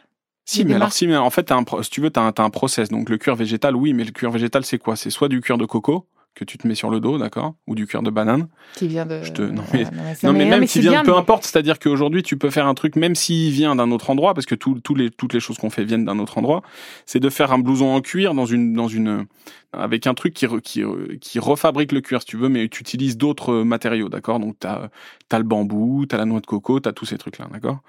Si 0.45 0.65
mais 0.65 0.73
alors 0.73 0.91
si 0.91 1.07
mais 1.07 1.15
en 1.17 1.29
fait 1.29 1.43
t'as 1.43 1.55
un 1.57 1.63
si 1.83 1.89
tu 1.89 2.01
veux 2.01 2.09
t'as 2.09 2.21
un, 2.21 2.31
t'as 2.31 2.43
un 2.43 2.49
process. 2.49 2.89
Donc 2.89 3.09
le 3.09 3.17
cuir 3.17 3.35
végétal 3.35 3.75
oui 3.75 3.93
mais 3.93 4.03
le 4.03 4.11
cuir 4.11 4.31
végétal 4.31 4.65
c'est 4.65 4.77
quoi? 4.79 4.95
C'est 4.95 5.09
soit 5.09 5.29
du 5.29 5.39
cuir 5.41 5.57
de 5.57 5.65
coco 5.65 6.07
que 6.33 6.45
tu 6.45 6.57
te 6.57 6.65
mets 6.65 6.75
sur 6.75 6.89
le 6.89 7.01
dos 7.01 7.17
d'accord? 7.17 7.55
Ou 7.67 7.75
du 7.75 7.85
cuir 7.85 8.01
de 8.03 8.09
banane. 8.09 8.47
Qui 8.75 8.87
vient 8.87 9.05
de... 9.05 9.21
Je 9.21 9.33
te- 9.33 9.41
non, 9.41 9.63
Voilà, 9.69 9.89
mais- 9.91 10.15
Non, 10.23 10.31
mais, 10.31 10.45
même 10.45 10.65
s'il 10.65 10.81
vient, 10.81 10.91
bien, 10.91 11.03
peu 11.03 11.11
mais- 11.11 11.17
importe, 11.17 11.43
c'est-à-dire 11.43 11.77
qu'aujourd'hui, 11.77 12.23
tu 12.23 12.37
peux 12.37 12.49
faire 12.49 12.67
un 12.67 12.73
truc, 12.73 12.95
même 12.95 13.15
s'il 13.15 13.51
vient 13.51 13.75
d'un 13.75 13.91
autre 13.91 14.09
endroit, 14.09 14.33
parce 14.33 14.45
que 14.45 14.55
tout, 14.55 14.79
tous 14.81 14.95
les, 14.95 15.09
toutes 15.09 15.33
les 15.33 15.41
choses 15.41 15.57
qu'on 15.57 15.69
fait 15.69 15.83
viennent 15.83 16.05
d'un 16.05 16.19
autre 16.19 16.37
endroit, 16.37 16.61
c'est 17.05 17.19
de 17.19 17.29
faire 17.29 17.51
un 17.51 17.59
blouson 17.59 17.87
en 17.93 17.99
cuir 17.99 18.33
dans 18.33 18.45
une, 18.45 18.73
dans 18.73 18.87
une, 18.87 19.25
avec 19.73 20.07
un 20.07 20.13
truc 20.13 20.33
qui, 20.33 20.47
qui, 20.63 20.83
qui 21.19 21.39
refabrique 21.39 21.91
le 21.91 21.99
cuir, 21.99 22.21
si 22.21 22.27
tu 22.27 22.37
veux, 22.37 22.47
mais 22.47 22.69
tu 22.69 22.79
utilises 22.79 23.17
d'autres 23.17 23.53
matériaux, 23.63 24.07
d'accord? 24.07 24.39
Donc, 24.39 24.55
t'as, 24.57 24.87
as 25.31 25.37
le 25.37 25.43
bambou, 25.43 26.05
t'as 26.05 26.15
la 26.15 26.23
noix 26.25 26.39
de 26.39 26.45
coco, 26.45 26.79
t'as 26.79 26.93
tous 26.93 27.05
ces 27.05 27.17
trucs-là, 27.17 27.47
d'accord? 27.51 27.79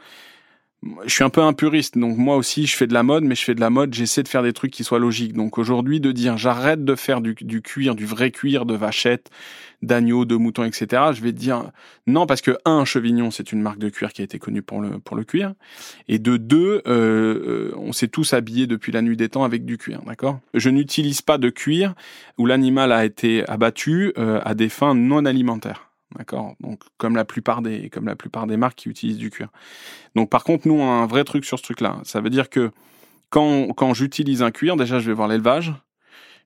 Je 1.04 1.12
suis 1.12 1.22
un 1.22 1.30
peu 1.30 1.42
un 1.42 1.52
puriste, 1.52 1.96
donc 1.96 2.16
moi 2.16 2.36
aussi 2.36 2.66
je 2.66 2.76
fais 2.76 2.88
de 2.88 2.94
la 2.94 3.04
mode, 3.04 3.22
mais 3.22 3.36
je 3.36 3.44
fais 3.44 3.54
de 3.54 3.60
la 3.60 3.70
mode, 3.70 3.94
j'essaie 3.94 4.22
de 4.22 4.28
faire 4.28 4.42
des 4.42 4.52
trucs 4.52 4.72
qui 4.72 4.82
soient 4.82 4.98
logiques. 4.98 5.32
Donc 5.32 5.58
aujourd'hui 5.58 6.00
de 6.00 6.10
dire 6.10 6.38
j'arrête 6.38 6.84
de 6.84 6.94
faire 6.96 7.20
du, 7.20 7.34
du 7.40 7.62
cuir, 7.62 7.94
du 7.94 8.04
vrai 8.04 8.32
cuir 8.32 8.66
de 8.66 8.74
vachette, 8.74 9.30
d'agneau, 9.82 10.24
de 10.24 10.34
mouton, 10.34 10.64
etc. 10.64 11.02
Je 11.14 11.22
vais 11.22 11.32
dire 11.32 11.70
non 12.08 12.26
parce 12.26 12.40
que 12.40 12.56
un 12.64 12.84
Chevignon 12.84 13.30
c'est 13.30 13.52
une 13.52 13.62
marque 13.62 13.78
de 13.78 13.90
cuir 13.90 14.12
qui 14.12 14.22
a 14.22 14.24
été 14.24 14.40
connue 14.40 14.62
pour 14.62 14.80
le 14.80 14.98
pour 14.98 15.16
le 15.16 15.22
cuir, 15.22 15.54
et 16.08 16.18
de 16.18 16.36
deux 16.36 16.82
euh, 16.86 17.70
euh, 17.72 17.72
on 17.76 17.92
s'est 17.92 18.08
tous 18.08 18.32
habillés 18.32 18.66
depuis 18.66 18.90
la 18.90 19.02
nuit 19.02 19.16
des 19.16 19.28
temps 19.28 19.44
avec 19.44 19.64
du 19.64 19.78
cuir, 19.78 20.02
d'accord? 20.04 20.40
Je 20.54 20.68
n'utilise 20.68 21.22
pas 21.22 21.38
de 21.38 21.48
cuir 21.50 21.94
où 22.38 22.46
l'animal 22.46 22.90
a 22.90 23.04
été 23.04 23.48
abattu 23.48 24.12
euh, 24.18 24.40
à 24.44 24.54
des 24.54 24.68
fins 24.68 24.94
non 24.94 25.24
alimentaires. 25.26 25.91
D'accord. 26.16 26.54
Donc 26.60 26.80
comme 26.98 27.16
la 27.16 27.24
plupart 27.24 27.62
des 27.62 27.88
comme 27.90 28.06
la 28.06 28.16
plupart 28.16 28.46
des 28.46 28.56
marques 28.56 28.78
qui 28.78 28.88
utilisent 28.88 29.18
du 29.18 29.30
cuir. 29.30 29.48
Donc 30.14 30.30
par 30.30 30.44
contre 30.44 30.68
nous 30.68 30.74
on 30.74 30.88
a 30.88 30.92
un 30.92 31.06
vrai 31.06 31.24
truc 31.24 31.44
sur 31.44 31.58
ce 31.58 31.62
truc-là. 31.64 32.00
Ça 32.04 32.20
veut 32.20 32.30
dire 32.30 32.50
que 32.50 32.70
quand 33.30 33.68
quand 33.74 33.94
j'utilise 33.94 34.42
un 34.42 34.50
cuir, 34.50 34.76
déjà 34.76 34.98
je 34.98 35.06
vais 35.06 35.14
voir 35.14 35.28
l'élevage, 35.28 35.72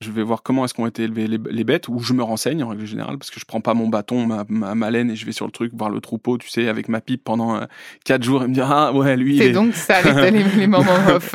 Je 0.01 0.11
vais 0.11 0.23
voir 0.23 0.43
comment 0.43 0.65
est-ce 0.65 0.75
qu'ont 0.75 0.87
été 0.87 1.05
élevées 1.05 1.27
les, 1.27 1.65
bêtes, 1.65 1.89
ou 1.89 2.01
je 2.01 2.13
me 2.13 2.23
renseigne 2.23 2.63
en 2.63 2.69
règle 2.69 2.85
générale, 2.87 3.19
parce 3.19 3.31
que 3.31 3.41
je 3.41 3.45
prends 3.45 3.61
pas 3.61 3.75
mon 3.75 3.89
bâton, 3.89 4.27
ma, 4.27 4.45
ma, 4.75 4.91
laine, 4.91 5.11
et 5.11 5.17
je 5.17 5.25
vais 5.25 5.33
sur 5.33 5.47
le 5.47 5.53
truc 5.53 5.73
voir 5.75 5.91
le 5.91 6.01
troupeau, 6.01 6.39
tu 6.39 6.49
sais, 6.51 6.69
avec 6.69 6.89
ma 6.89 7.01
pipe 7.01 7.25
pendant 7.25 7.61
4 8.05 8.23
jours 8.23 8.43
et 8.45 8.49
me 8.49 8.55
dire 8.55 8.71
ah 8.71 8.93
ouais 8.93 9.17
lui. 9.17 9.39
C'est 9.39 9.51
donc 9.51 9.75
ça 9.75 10.03
les, 10.03 10.43
les 10.43 10.67
moments 10.67 10.93
off. 11.09 11.35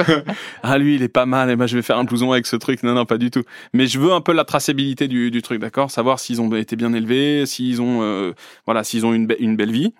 ah 0.64 0.78
lui 0.78 0.96
il 0.96 1.04
est 1.04 1.08
pas 1.08 1.26
mal, 1.26 1.50
et 1.50 1.56
ben 1.56 1.68
je 1.68 1.76
vais 1.76 1.82
faire 1.82 1.98
un 1.98 2.04
blouson 2.04 2.32
avec 2.32 2.46
ce 2.46 2.56
truc. 2.56 2.84
Non 2.84 2.94
non 2.94 3.06
pas 3.06 3.18
du 3.18 3.32
tout. 3.32 3.44
Mais 3.74 3.88
je 3.88 4.00
veux 4.00 4.12
un 4.14 4.22
peu 4.22 4.34
la 4.34 4.46
traçabilité 4.46 5.08
du, 5.08 5.32
du 5.32 5.42
truc, 5.42 5.60
d'accord, 5.60 5.92
savoir 5.92 6.20
s'ils 6.20 6.42
ont 6.42 6.54
été 6.56 6.76
bien 6.76 6.94
élevés, 6.94 7.46
s'ils 7.46 7.82
ont 7.82 8.34
voilà 8.66 8.84
s'ils 8.84 9.06
ont 9.06 9.14
une, 9.14 9.34
une 9.40 9.56
belle 9.56 9.72
vie. 9.72 9.94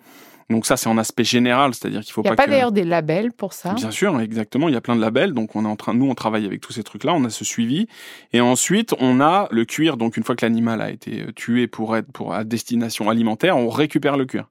Donc 0.52 0.66
ça, 0.66 0.76
c'est 0.76 0.88
en 0.88 0.98
aspect 0.98 1.24
général, 1.24 1.74
c'est-à-dire 1.74 2.02
qu'il 2.02 2.12
faut 2.12 2.22
pas. 2.22 2.28
Il 2.28 2.32
n'y 2.32 2.34
a 2.34 2.36
pas, 2.36 2.46
d'ailleurs 2.46 2.72
des 2.72 2.84
labels 2.84 3.32
pour 3.32 3.52
ça. 3.52 3.74
Bien 3.74 3.90
sûr, 3.90 4.20
exactement. 4.20 4.68
Il 4.68 4.74
y 4.74 4.76
a 4.76 4.80
plein 4.80 4.94
de 4.94 5.00
labels. 5.00 5.32
Donc 5.32 5.56
on 5.56 5.64
est 5.64 5.68
en 5.68 5.76
train, 5.76 5.94
nous, 5.94 6.08
on 6.08 6.14
travaille 6.14 6.46
avec 6.46 6.60
tous 6.60 6.72
ces 6.72 6.82
trucs-là. 6.82 7.14
On 7.14 7.24
a 7.24 7.30
ce 7.30 7.44
suivi, 7.44 7.88
et 8.32 8.40
ensuite 8.40 8.94
on 9.00 9.20
a 9.20 9.48
le 9.50 9.64
cuir. 9.64 9.96
Donc 9.96 10.16
une 10.16 10.22
fois 10.22 10.36
que 10.36 10.44
l'animal 10.44 10.80
a 10.80 10.90
été 10.90 11.22
euh, 11.22 11.32
tué 11.32 11.66
pour 11.66 11.96
être 11.96 12.10
pour 12.12 12.34
à 12.34 12.44
destination 12.44 13.10
alimentaire, 13.10 13.56
on 13.56 13.68
récupère 13.68 14.16
le 14.16 14.26
cuir. 14.26 14.48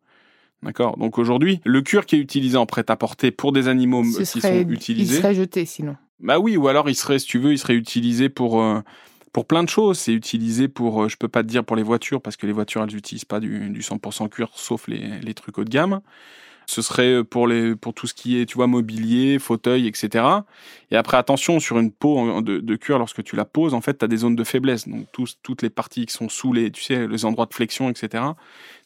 D'accord? 0.63 0.97
Donc 0.97 1.17
aujourd'hui, 1.17 1.59
le 1.63 1.81
cuir 1.81 2.05
qui 2.05 2.17
est 2.17 2.19
utilisé 2.19 2.57
en 2.57 2.65
prêt-à-porter 2.65 3.31
pour 3.31 3.51
des 3.51 3.67
animaux 3.67 4.03
qui 4.03 4.25
sont 4.25 4.49
utilisés, 4.69 5.15
il 5.15 5.21
serait 5.21 5.35
jeté 5.35 5.65
sinon. 5.65 5.95
Bah 6.19 6.37
oui, 6.37 6.55
ou 6.55 6.67
alors 6.67 6.87
il 6.89 6.95
serait, 6.95 7.17
si 7.17 7.25
tu 7.25 7.39
veux, 7.39 7.51
il 7.51 7.57
serait 7.57 7.73
utilisé 7.73 8.29
pour 8.29 8.61
euh, 8.61 8.81
pour 9.33 9.45
plein 9.45 9.63
de 9.63 9.69
choses. 9.69 9.99
C'est 9.99 10.13
utilisé 10.13 10.67
pour, 10.67 11.03
euh, 11.03 11.09
je 11.09 11.17
peux 11.17 11.27
pas 11.27 11.43
te 11.43 11.47
dire 11.47 11.63
pour 11.63 11.75
les 11.75 11.83
voitures, 11.83 12.21
parce 12.21 12.37
que 12.37 12.45
les 12.45 12.53
voitures, 12.53 12.83
elles 12.83 12.93
n'utilisent 12.93 13.25
pas 13.25 13.39
du, 13.39 13.69
du 13.69 13.81
100% 13.81 14.29
cuir, 14.29 14.49
sauf 14.53 14.87
les, 14.87 15.19
les, 15.19 15.33
trucs 15.33 15.57
haut 15.57 15.63
de 15.63 15.69
gamme. 15.69 16.01
Ce 16.67 16.81
serait 16.81 17.15
euh, 17.15 17.23
pour, 17.23 17.47
les, 17.47 17.75
pour 17.75 17.93
tout 17.93 18.07
ce 18.07 18.13
qui 18.13 18.39
est, 18.39 18.45
tu 18.45 18.55
vois, 18.55 18.67
mobilier, 18.67 19.39
fauteuil, 19.39 19.87
etc. 19.87 20.25
Et 20.91 20.95
après, 20.95 21.17
attention, 21.17 21.59
sur 21.59 21.79
une 21.79 21.91
peau 21.91 22.41
de, 22.41 22.59
de 22.59 22.75
cuir, 22.75 22.99
lorsque 22.99 23.23
tu 23.23 23.35
la 23.35 23.45
poses, 23.45 23.73
en 23.73 23.81
fait, 23.81 23.97
tu 23.97 24.05
as 24.05 24.07
des 24.07 24.17
zones 24.17 24.35
de 24.35 24.43
faiblesse. 24.43 24.87
Donc, 24.87 25.07
tous, 25.11 25.37
toutes 25.43 25.61
les 25.61 25.69
parties 25.69 26.05
qui 26.05 26.13
sont 26.13 26.29
sous 26.29 26.53
les, 26.53 26.71
tu 26.71 26.83
sais, 26.83 27.07
les 27.07 27.25
endroits 27.25 27.45
de 27.45 27.53
flexion, 27.53 27.89
etc. 27.89 28.23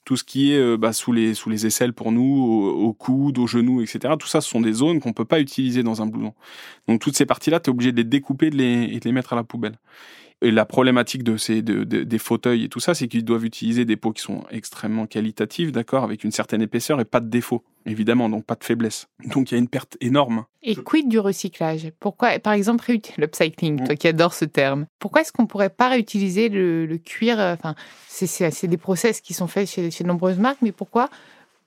Tout 0.03 0.17
ce 0.17 0.23
qui 0.23 0.53
est 0.53 0.57
euh, 0.57 0.77
bah, 0.77 0.93
sous, 0.93 1.11
les, 1.11 1.33
sous 1.33 1.49
les 1.49 1.65
aisselles 1.65 1.93
pour 1.93 2.11
nous, 2.11 2.23
au, 2.23 2.87
au 2.87 2.93
coude, 2.93 3.37
aux 3.39 3.47
genoux, 3.47 3.81
etc. 3.81 4.13
Tout 4.19 4.27
ça, 4.27 4.41
ce 4.41 4.49
sont 4.49 4.61
des 4.61 4.73
zones 4.73 4.99
qu'on 4.99 5.13
peut 5.13 5.25
pas 5.25 5.39
utiliser 5.39 5.83
dans 5.83 6.01
un 6.01 6.05
blouson. 6.05 6.33
Donc, 6.87 7.01
toutes 7.01 7.17
ces 7.17 7.25
parties-là, 7.25 7.59
tu 7.59 7.69
es 7.69 7.71
obligé 7.71 7.91
de 7.91 7.97
les 7.97 8.03
découper 8.03 8.51
de 8.51 8.57
les, 8.57 8.83
et 8.83 8.99
de 8.99 9.05
les 9.05 9.11
mettre 9.11 9.33
à 9.33 9.35
la 9.35 9.43
poubelle. 9.43 9.77
Et 10.41 10.51
la 10.51 10.65
problématique 10.65 11.23
de 11.23 11.37
ces 11.37 11.61
de, 11.61 11.83
des 11.83 12.17
fauteuils 12.19 12.65
et 12.65 12.69
tout 12.69 12.79
ça, 12.79 12.93
c'est 12.93 13.07
qu'ils 13.07 13.23
doivent 13.23 13.45
utiliser 13.45 13.85
des 13.85 13.95
peaux 13.95 14.11
qui 14.11 14.21
sont 14.21 14.43
extrêmement 14.51 15.07
qualitatives, 15.07 15.71
d'accord, 15.71 16.03
avec 16.03 16.23
une 16.23 16.31
certaine 16.31 16.61
épaisseur 16.61 16.99
et 16.99 17.05
pas 17.05 17.19
de 17.19 17.29
défaut, 17.29 17.63
évidemment, 17.85 18.29
donc 18.29 18.45
pas 18.45 18.55
de 18.55 18.63
faiblesse. 18.63 19.07
Donc 19.33 19.51
il 19.51 19.53
y 19.53 19.57
a 19.57 19.59
une 19.59 19.69
perte 19.69 19.97
énorme. 20.01 20.45
Et 20.61 20.75
quid 20.75 21.07
du 21.07 21.19
recyclage? 21.19 21.89
Pourquoi, 21.99 22.37
par 22.39 22.53
exemple, 22.53 22.91
l'upcycling, 23.17 23.83
toi 23.85 23.95
qui 23.95 24.07
adores 24.07 24.33
ce 24.33 24.45
terme, 24.45 24.85
pourquoi 24.99 25.21
est-ce 25.21 25.31
qu'on 25.31 25.47
pourrait 25.47 25.69
pas 25.69 25.89
réutiliser 25.89 26.49
le, 26.49 26.97
cuir 26.97 27.39
euh, 27.39 27.53
Enfin, 27.53 27.75
c'est 28.07 28.67
des 28.67 28.77
process 28.77 29.21
qui 29.21 29.33
sont 29.33 29.47
faits 29.47 29.69
chez, 29.69 29.89
chez 29.89 30.03
de 30.03 30.09
nombreuses 30.09 30.39
marques, 30.39 30.61
mais 30.61 30.71
pourquoi 30.73 31.09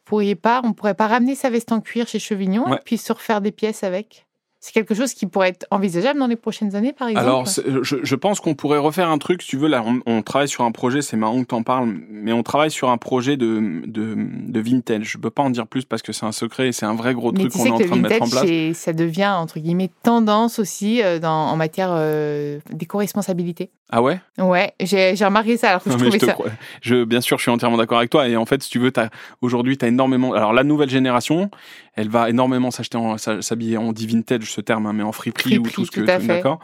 pourriez 0.08 0.34
pas, 0.34 0.62
on 0.64 0.72
pourrait 0.72 0.94
pas 0.94 1.06
ramener 1.06 1.34
sa 1.34 1.50
veste 1.50 1.70
en 1.70 1.80
cuir 1.80 2.08
chez 2.08 2.18
Chevignon 2.18 2.74
et 2.74 2.78
puis 2.84 2.96
se 2.96 3.12
refaire 3.12 3.40
des 3.40 3.52
pièces 3.52 3.84
avec? 3.84 4.26
C'est 4.60 4.72
quelque 4.72 4.94
chose 4.94 5.14
qui 5.14 5.26
pourrait 5.26 5.50
être 5.50 5.66
envisageable 5.70 6.18
dans 6.18 6.26
les 6.26 6.36
prochaines 6.36 6.74
années, 6.74 6.92
par 6.92 7.08
exemple 7.08 7.24
Alors, 7.24 7.46
je, 7.46 7.96
je, 8.02 8.14
pense 8.16 8.40
qu'on 8.40 8.54
pourrait 8.54 8.78
refaire 8.78 9.08
un 9.08 9.18
truc, 9.18 9.42
si 9.42 9.50
tu 9.50 9.56
veux, 9.56 9.68
là, 9.68 9.84
on, 10.04 10.22
travaille 10.22 10.48
sur 10.48 10.64
un 10.64 10.72
projet, 10.72 11.00
c'est 11.00 11.16
marrant 11.16 11.40
que 11.42 11.46
t'en 11.46 11.62
parles, 11.62 11.94
mais 12.10 12.32
on 12.32 12.42
travaille 12.42 12.72
sur 12.72 12.90
un 12.90 12.98
projet 12.98 13.36
de, 13.36 13.82
de, 13.86 14.16
de 14.16 14.60
vintage. 14.60 15.04
Je 15.04 15.18
peux 15.18 15.30
pas 15.30 15.42
en 15.42 15.50
dire 15.50 15.68
plus 15.68 15.84
parce 15.84 16.02
que 16.02 16.12
c'est 16.12 16.26
un 16.26 16.32
secret 16.32 16.68
et 16.68 16.72
c'est 16.72 16.86
un 16.86 16.96
vrai 16.96 17.14
gros 17.14 17.30
truc 17.30 17.52
qu'on 17.52 17.66
est 17.66 17.70
en 17.70 17.78
train 17.78 17.96
de 17.96 18.02
mettre 18.02 18.22
en 18.22 18.28
place. 18.28 18.76
Ça 18.76 18.92
devient, 18.92 19.32
entre 19.36 19.60
guillemets, 19.60 19.90
tendance 20.02 20.58
aussi 20.58 21.02
euh, 21.02 21.20
dans, 21.20 21.30
en 21.30 21.56
matière 21.56 21.90
euh, 21.92 22.58
d'éco-responsabilité. 22.70 23.70
Ah 23.90 24.02
ouais? 24.02 24.20
Ouais, 24.38 24.74
j'ai 24.80 25.14
remarqué 25.24 25.56
ça. 25.56 25.70
Alors 25.70 25.82
que 25.82 25.90
je 25.90 25.96
trouvais 25.96 26.18
ça. 26.18 26.36
Je, 26.82 27.04
bien 27.04 27.22
sûr, 27.22 27.38
je 27.38 27.42
suis 27.42 27.50
entièrement 27.50 27.78
d'accord 27.78 27.98
avec 27.98 28.10
toi. 28.10 28.28
Et 28.28 28.36
en 28.36 28.44
fait, 28.44 28.62
si 28.62 28.68
tu 28.68 28.78
veux, 28.78 28.92
aujourd'hui, 29.40 29.78
tu 29.78 29.84
as 29.86 29.88
énormément. 29.88 30.34
Alors, 30.34 30.52
la 30.52 30.62
nouvelle 30.62 30.90
génération, 30.90 31.50
elle 31.98 32.10
va 32.10 32.30
énormément 32.30 32.70
s'acheter, 32.70 32.96
s'habiller, 33.40 33.76
on 33.76 33.92
dit 33.92 34.06
vintage 34.06 34.52
ce 34.52 34.60
terme, 34.60 34.86
hein, 34.86 34.92
mais 34.92 35.02
en 35.02 35.10
friperie 35.10 35.58
ou 35.58 35.68
tout 35.68 35.84
ce 35.84 35.90
que 35.90 36.00
tu 36.00 36.26
d'accord. 36.28 36.60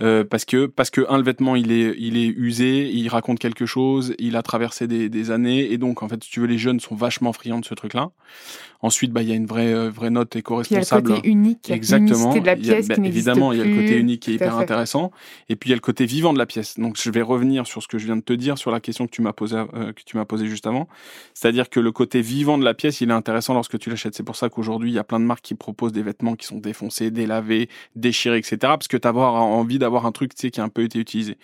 Euh, 0.00 0.22
parce 0.22 0.44
que, 0.44 0.66
parce 0.66 0.90
que, 0.90 1.04
un, 1.08 1.16
le 1.18 1.24
vêtement, 1.24 1.56
il 1.56 1.72
est, 1.72 1.96
il 1.98 2.16
est 2.16 2.28
usé, 2.28 2.88
il 2.92 3.08
raconte 3.08 3.40
quelque 3.40 3.66
chose, 3.66 4.14
il 4.20 4.36
a 4.36 4.42
traversé 4.42 4.86
des, 4.86 5.08
des 5.08 5.32
années. 5.32 5.72
Et 5.72 5.76
donc, 5.76 6.04
en 6.04 6.08
fait, 6.08 6.22
si 6.22 6.30
tu 6.30 6.38
veux, 6.38 6.46
les 6.46 6.56
jeunes 6.56 6.78
sont 6.78 6.94
vachement 6.94 7.32
friands 7.32 7.58
de 7.58 7.64
ce 7.64 7.74
truc-là. 7.74 8.10
Ensuite, 8.82 9.12
bah, 9.12 9.22
il 9.22 9.28
y 9.28 9.32
a 9.32 9.34
une 9.34 9.46
vraie, 9.46 9.72
euh, 9.72 9.90
vraie 9.90 10.10
note 10.10 10.36
éco-responsable. 10.36 11.08
Il 11.08 11.10
y 11.10 11.12
a 11.12 11.16
le 11.16 11.20
côté 11.20 11.28
unique. 11.28 11.70
Exactement. 11.70 12.34
de 12.34 12.44
la 12.44 12.56
pièce 12.56 12.88
bah, 12.88 12.94
évidemment, 13.02 13.52
il 13.52 13.58
y 13.58 13.62
a 13.62 13.64
le 13.64 13.74
côté 13.74 13.96
unique 13.96 14.20
qui 14.20 14.32
est 14.32 14.34
hyper 14.34 14.56
intéressant. 14.56 15.10
Et 15.48 15.56
puis, 15.56 15.68
il 15.68 15.70
y 15.70 15.74
a 15.74 15.76
le 15.76 15.80
côté 15.80 16.06
vivant 16.06 16.32
de 16.32 16.38
la 16.38 16.46
pièce. 16.46 16.78
Donc, 16.78 16.96
je 17.00 17.10
vais 17.10 17.22
revenir 17.22 17.66
sur 17.66 17.82
ce 17.82 17.88
que 17.88 17.98
je 17.98 18.06
viens 18.06 18.16
de 18.16 18.22
te 18.22 18.32
dire, 18.32 18.58
sur 18.58 18.70
la 18.70 18.80
question 18.80 19.06
que 19.06 19.12
tu 19.12 19.22
m'as 19.22 19.32
posée, 19.32 19.56
euh, 19.56 19.92
que 19.92 20.02
tu 20.04 20.16
m'as 20.16 20.24
posée 20.24 20.46
juste 20.46 20.66
avant. 20.66 20.88
C'est-à-dire 21.34 21.68
que 21.68 21.80
le 21.80 21.92
côté 21.92 22.20
vivant 22.20 22.58
de 22.58 22.64
la 22.64 22.74
pièce, 22.74 23.00
il 23.00 23.10
est 23.10 23.14
intéressant 23.14 23.54
lorsque 23.54 23.78
tu 23.78 23.90
l'achètes. 23.90 24.14
C'est 24.14 24.22
pour 24.22 24.36
ça 24.36 24.48
qu'aujourd'hui, 24.48 24.90
il 24.90 24.94
y 24.94 24.98
a 24.98 25.04
plein 25.04 25.20
de 25.20 25.24
marques 25.24 25.44
qui 25.44 25.54
proposent 25.54 25.92
des 25.92 26.02
vêtements 26.02 26.36
qui 26.36 26.46
sont 26.46 26.58
défoncés, 26.58 27.10
délavés, 27.10 27.68
déchirés, 27.94 28.38
etc. 28.38 28.58
Parce 28.60 28.88
que 28.88 28.96
tu 28.96 29.08
as 29.08 29.12
envie 29.14 29.78
d'avoir 29.78 30.06
un 30.06 30.12
truc, 30.12 30.34
tu 30.34 30.42
sais, 30.42 30.50
qui 30.50 30.60
a 30.60 30.64
un 30.64 30.68
peu 30.68 30.82
été 30.82 30.98
utilisé. 30.98 31.38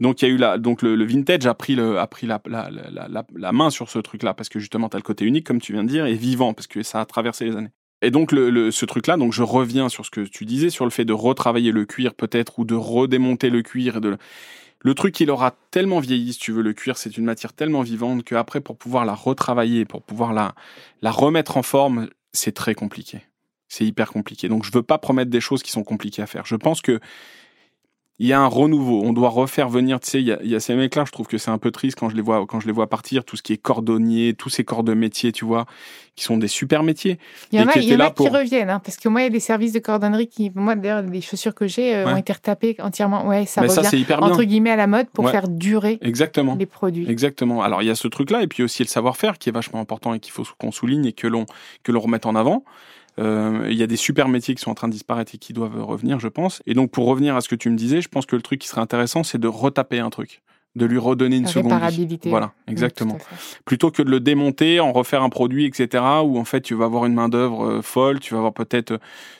Donc, 0.00 0.22
il 0.22 0.28
y 0.28 0.30
a 0.30 0.34
eu 0.34 0.38
la, 0.38 0.58
donc 0.58 0.82
le, 0.82 1.04
vintage 1.04 1.46
a 1.46 1.54
pris 1.54 1.74
le, 1.74 1.98
a 1.98 2.06
pris 2.06 2.26
la, 2.26 2.40
la, 2.46 2.70
la, 2.70 3.26
la 3.34 3.52
main 3.52 3.70
sur 3.70 3.90
ce 3.90 3.98
truc-là 3.98 4.34
parce 4.34 4.48
que 4.48 4.58
justement, 4.58 4.88
tu 4.88 4.96
as 4.96 4.98
le 4.98 5.02
côté 5.02 5.24
unique, 5.24 5.46
comme 5.46 5.60
tu 5.60 5.72
viens 5.72 5.84
de 5.84 5.88
dire, 5.88 6.06
et 6.06 6.14
vivant 6.14 6.54
parce 6.54 6.66
que 6.66 6.77
ça 6.82 7.00
a 7.00 7.06
traversé 7.06 7.44
les 7.44 7.54
et 8.00 8.12
donc 8.12 8.30
ce 8.30 8.84
truc-là, 8.84 9.16
donc 9.16 9.32
je 9.32 9.42
reviens 9.42 9.88
sur 9.88 10.06
ce 10.06 10.10
que 10.12 10.20
tu 10.20 10.44
disais, 10.44 10.70
sur 10.70 10.84
le 10.84 10.90
fait 10.92 11.04
de 11.04 11.12
retravailler 11.12 11.72
le 11.72 11.84
cuir 11.84 12.14
peut-être 12.14 12.60
ou 12.60 12.64
de 12.64 12.76
redémonter 12.76 13.50
le 13.50 13.62
cuir 13.62 13.96
et 13.96 14.00
de 14.00 14.16
le 14.80 14.94
truc 14.94 15.18
il 15.18 15.28
aura 15.32 15.56
tellement 15.72 15.98
vieilli 15.98 16.34
si 16.34 16.38
tu 16.38 16.52
veux 16.52 16.62
le 16.62 16.72
cuir 16.72 16.96
c'est 16.96 17.18
une 17.18 17.24
matière 17.24 17.52
tellement 17.52 17.82
vivante 17.82 18.22
qu'après 18.22 18.60
pour 18.60 18.76
pouvoir 18.76 19.04
la 19.04 19.14
retravailler 19.14 19.84
pour 19.84 20.02
pouvoir 20.02 20.32
la 20.32 20.54
la 21.02 21.10
remettre 21.10 21.56
en 21.56 21.64
forme 21.64 22.08
c'est 22.32 22.52
très 22.52 22.74
compliqué. 22.74 23.20
C'est 23.68 23.84
hyper 23.84 24.12
compliqué. 24.12 24.48
Donc 24.48 24.64
je 24.64 24.72
veux 24.72 24.82
pas 24.82 24.98
promettre 24.98 25.30
des 25.30 25.40
choses 25.40 25.62
qui 25.62 25.70
sont 25.70 25.84
compliquées 25.84 26.22
à 26.22 26.26
faire. 26.26 26.46
Je 26.46 26.56
pense 26.56 26.80
que 26.80 27.00
il 28.20 28.26
y 28.26 28.32
a 28.32 28.40
un 28.40 28.46
renouveau. 28.46 29.02
On 29.04 29.12
doit 29.12 29.28
refaire 29.28 29.68
venir, 29.68 30.00
tu 30.00 30.10
sais, 30.10 30.20
il 30.20 30.26
y 30.26 30.54
a, 30.54 30.60
ces 30.60 30.74
mecs-là, 30.74 31.04
je 31.06 31.12
trouve 31.12 31.28
que 31.28 31.38
c'est 31.38 31.50
un 31.50 31.58
peu 31.58 31.70
triste 31.70 31.98
quand 31.98 32.08
je 32.08 32.16
les 32.16 32.22
vois, 32.22 32.44
quand 32.46 32.58
je 32.58 32.66
les 32.66 32.72
vois 32.72 32.88
partir, 32.88 33.24
tout 33.24 33.36
ce 33.36 33.42
qui 33.42 33.52
est 33.52 33.58
cordonnier, 33.58 34.34
tous 34.34 34.48
ces 34.48 34.64
corps 34.64 34.82
de 34.82 34.92
métier, 34.92 35.30
tu 35.30 35.44
vois, 35.44 35.66
qui 36.16 36.24
sont 36.24 36.36
des 36.36 36.48
super 36.48 36.82
métiers. 36.82 37.18
Il 37.52 37.60
y 37.60 37.62
en 37.62 37.68
a, 37.68 37.78
y 37.78 37.94
en 37.94 38.00
a 38.00 38.10
qui 38.10 38.28
reviennent, 38.28 38.70
hein, 38.70 38.80
parce 38.84 38.96
que 38.96 39.08
moi, 39.08 39.20
il 39.20 39.24
y 39.24 39.26
a 39.28 39.30
des 39.30 39.38
services 39.38 39.72
de 39.72 39.78
cordonnerie 39.78 40.26
qui, 40.26 40.50
moi, 40.54 40.74
d'ailleurs, 40.74 41.02
les 41.02 41.20
chaussures 41.20 41.54
que 41.54 41.68
j'ai 41.68 41.94
euh, 41.94 42.12
ont 42.12 42.16
été 42.16 42.32
retapées 42.32 42.76
entièrement. 42.80 43.26
Ouais, 43.28 43.46
ça 43.46 43.60
revient, 43.60 43.72
ça, 43.72 43.96
hyper 43.96 44.20
entre 44.20 44.42
guillemets, 44.42 44.72
à 44.72 44.76
la 44.76 44.88
mode 44.88 45.08
pour 45.10 45.30
faire 45.30 45.48
durer 45.48 45.98
Exactement. 46.02 46.56
les 46.58 46.66
produits. 46.66 47.08
Exactement. 47.08 47.62
Alors, 47.62 47.82
il 47.82 47.86
y 47.86 47.90
a 47.90 47.94
ce 47.94 48.08
truc-là, 48.08 48.42
et 48.42 48.48
puis 48.48 48.64
aussi 48.64 48.82
le 48.82 48.88
savoir-faire 48.88 49.38
qui 49.38 49.48
est 49.48 49.52
vachement 49.52 49.80
important 49.80 50.12
et 50.12 50.18
qu'il 50.18 50.32
faut 50.32 50.44
qu'on 50.58 50.72
souligne 50.72 51.06
et 51.06 51.12
que 51.12 51.28
l'on, 51.28 51.46
que 51.84 51.92
l'on 51.92 52.00
remette 52.00 52.26
en 52.26 52.34
avant. 52.34 52.64
Euh, 53.18 53.66
il 53.70 53.76
y 53.76 53.82
a 53.82 53.86
des 53.86 53.96
super 53.96 54.28
métiers 54.28 54.54
qui 54.54 54.62
sont 54.62 54.70
en 54.70 54.74
train 54.74 54.88
de 54.88 54.92
disparaître 54.92 55.34
et 55.34 55.38
qui 55.38 55.52
doivent 55.52 55.82
revenir, 55.82 56.20
je 56.20 56.28
pense. 56.28 56.62
Et 56.66 56.74
donc, 56.74 56.90
pour 56.90 57.06
revenir 57.06 57.36
à 57.36 57.40
ce 57.40 57.48
que 57.48 57.56
tu 57.56 57.70
me 57.70 57.76
disais, 57.76 58.00
je 58.00 58.08
pense 58.08 58.26
que 58.26 58.36
le 58.36 58.42
truc 58.42 58.60
qui 58.60 58.68
serait 58.68 58.80
intéressant, 58.80 59.22
c'est 59.22 59.38
de 59.38 59.48
retaper 59.48 59.98
un 59.98 60.10
truc 60.10 60.42
de 60.76 60.86
lui 60.86 60.98
redonner 60.98 61.36
une 61.36 61.46
seconde 61.46 61.72
vie. 61.90 62.18
Voilà, 62.26 62.52
exactement. 62.66 63.18
Plutôt 63.64 63.90
que 63.90 64.02
de 64.02 64.10
le 64.10 64.20
démonter, 64.20 64.80
en 64.80 64.92
refaire 64.92 65.22
un 65.22 65.28
produit, 65.28 65.66
etc., 65.66 66.04
où 66.24 66.38
en 66.38 66.44
fait 66.44 66.60
tu 66.60 66.74
vas 66.74 66.84
avoir 66.84 67.06
une 67.06 67.14
main 67.14 67.28
d'œuvre 67.28 67.66
euh, 67.66 67.82
folle, 67.82 68.20
tu 68.20 68.34
vas 68.34 68.38
avoir 68.38 68.54
peut-être 68.54 68.92
euh, 68.92 68.98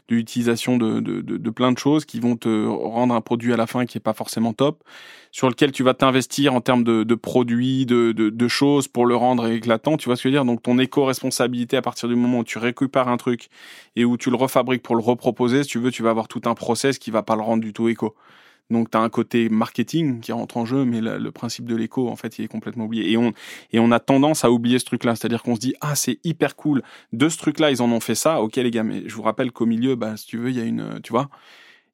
de 0.08 0.16
l'utilisation 0.16 0.78
de, 0.78 1.00
de, 1.00 1.20
de, 1.20 1.50
plein 1.50 1.70
de 1.70 1.78
choses 1.78 2.04
qui 2.04 2.18
vont 2.18 2.36
te 2.36 2.66
rendre 2.66 3.14
un 3.14 3.20
produit 3.20 3.52
à 3.52 3.56
la 3.56 3.66
fin 3.66 3.84
qui 3.86 3.98
est 3.98 4.00
pas 4.00 4.14
forcément 4.14 4.52
top, 4.52 4.82
sur 5.30 5.48
lequel 5.48 5.70
tu 5.70 5.82
vas 5.82 5.94
t'investir 5.94 6.54
en 6.54 6.60
termes 6.60 6.82
de, 6.82 7.04
de 7.04 7.14
produits, 7.14 7.84
de, 7.84 8.12
de, 8.12 8.48
choses 8.48 8.88
pour 8.88 9.04
le 9.06 9.14
rendre 9.14 9.46
éclatant. 9.48 9.96
Tu 9.96 10.06
vois 10.06 10.16
ce 10.16 10.22
que 10.22 10.28
je 10.30 10.34
veux 10.34 10.40
dire? 10.40 10.46
Donc 10.46 10.62
ton 10.62 10.78
éco-responsabilité 10.78 11.76
à 11.76 11.82
partir 11.82 12.08
du 12.08 12.16
moment 12.16 12.38
où 12.38 12.44
tu 12.44 12.58
récupères 12.58 13.08
un 13.08 13.18
truc 13.18 13.48
et 13.96 14.04
où 14.04 14.16
tu 14.16 14.30
le 14.30 14.36
refabriques 14.36 14.82
pour 14.82 14.96
le 14.96 15.02
reproposer, 15.02 15.62
si 15.62 15.68
tu 15.68 15.78
veux, 15.78 15.90
tu 15.90 16.02
vas 16.02 16.10
avoir 16.10 16.26
tout 16.26 16.42
un 16.46 16.54
process 16.54 16.98
qui 16.98 17.10
va 17.10 17.22
pas 17.22 17.36
le 17.36 17.42
rendre 17.42 17.62
du 17.62 17.72
tout 17.72 17.88
éco. 17.88 18.16
Donc, 18.70 18.90
tu 18.90 18.98
as 18.98 19.00
un 19.00 19.08
côté 19.08 19.48
marketing 19.48 20.20
qui 20.20 20.32
rentre 20.32 20.58
en 20.58 20.66
jeu, 20.66 20.84
mais 20.84 21.00
le, 21.00 21.30
principe 21.32 21.66
de 21.66 21.74
l'écho, 21.74 22.08
en 22.08 22.16
fait, 22.16 22.38
il 22.38 22.44
est 22.44 22.48
complètement 22.48 22.84
oublié. 22.84 23.10
Et 23.10 23.16
on, 23.16 23.32
et 23.72 23.78
on 23.78 23.90
a 23.90 23.98
tendance 23.98 24.44
à 24.44 24.50
oublier 24.50 24.78
ce 24.78 24.84
truc-là. 24.84 25.16
C'est-à-dire 25.16 25.42
qu'on 25.42 25.54
se 25.54 25.60
dit, 25.60 25.74
ah, 25.80 25.94
c'est 25.94 26.18
hyper 26.24 26.54
cool. 26.54 26.82
De 27.12 27.28
ce 27.28 27.38
truc-là, 27.38 27.70
ils 27.70 27.80
en 27.80 27.90
ont 27.90 28.00
fait 28.00 28.14
ça. 28.14 28.42
Ok, 28.42 28.56
les 28.56 28.70
gars, 28.70 28.84
mais 28.84 29.04
je 29.06 29.14
vous 29.14 29.22
rappelle 29.22 29.52
qu'au 29.52 29.66
milieu, 29.66 29.94
bah, 29.94 30.16
si 30.16 30.26
tu 30.26 30.36
veux, 30.36 30.50
il 30.50 30.56
y 30.56 30.60
a 30.60 30.64
une, 30.64 31.00
tu 31.02 31.12
vois, 31.12 31.30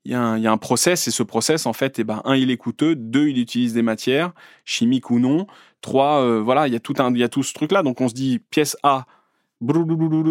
il 0.04 0.12
y, 0.12 0.14
a 0.14 0.20
un, 0.20 0.36
il 0.36 0.42
y 0.42 0.46
a 0.46 0.52
un 0.52 0.58
process. 0.58 1.06
Et 1.06 1.10
ce 1.10 1.22
process, 1.22 1.66
en 1.66 1.72
fait, 1.72 1.98
eh 1.98 2.04
ben, 2.04 2.22
un, 2.24 2.34
il 2.36 2.50
est 2.50 2.56
coûteux. 2.56 2.96
Deux, 2.96 3.28
il 3.28 3.38
utilise 3.38 3.72
des 3.72 3.82
matières, 3.82 4.32
chimiques 4.64 5.10
ou 5.10 5.18
non. 5.18 5.46
Trois, 5.80 6.22
euh, 6.22 6.40
voilà, 6.40 6.66
il 6.66 6.72
y 6.72 6.76
a 6.76 6.80
tout 6.80 6.94
un, 6.98 7.12
il 7.12 7.20
y 7.20 7.24
a 7.24 7.28
tout 7.28 7.42
ce 7.42 7.54
truc-là. 7.54 7.82
Donc, 7.82 8.00
on 8.00 8.08
se 8.08 8.14
dit, 8.14 8.40
pièce 8.50 8.76
A, 8.82 9.06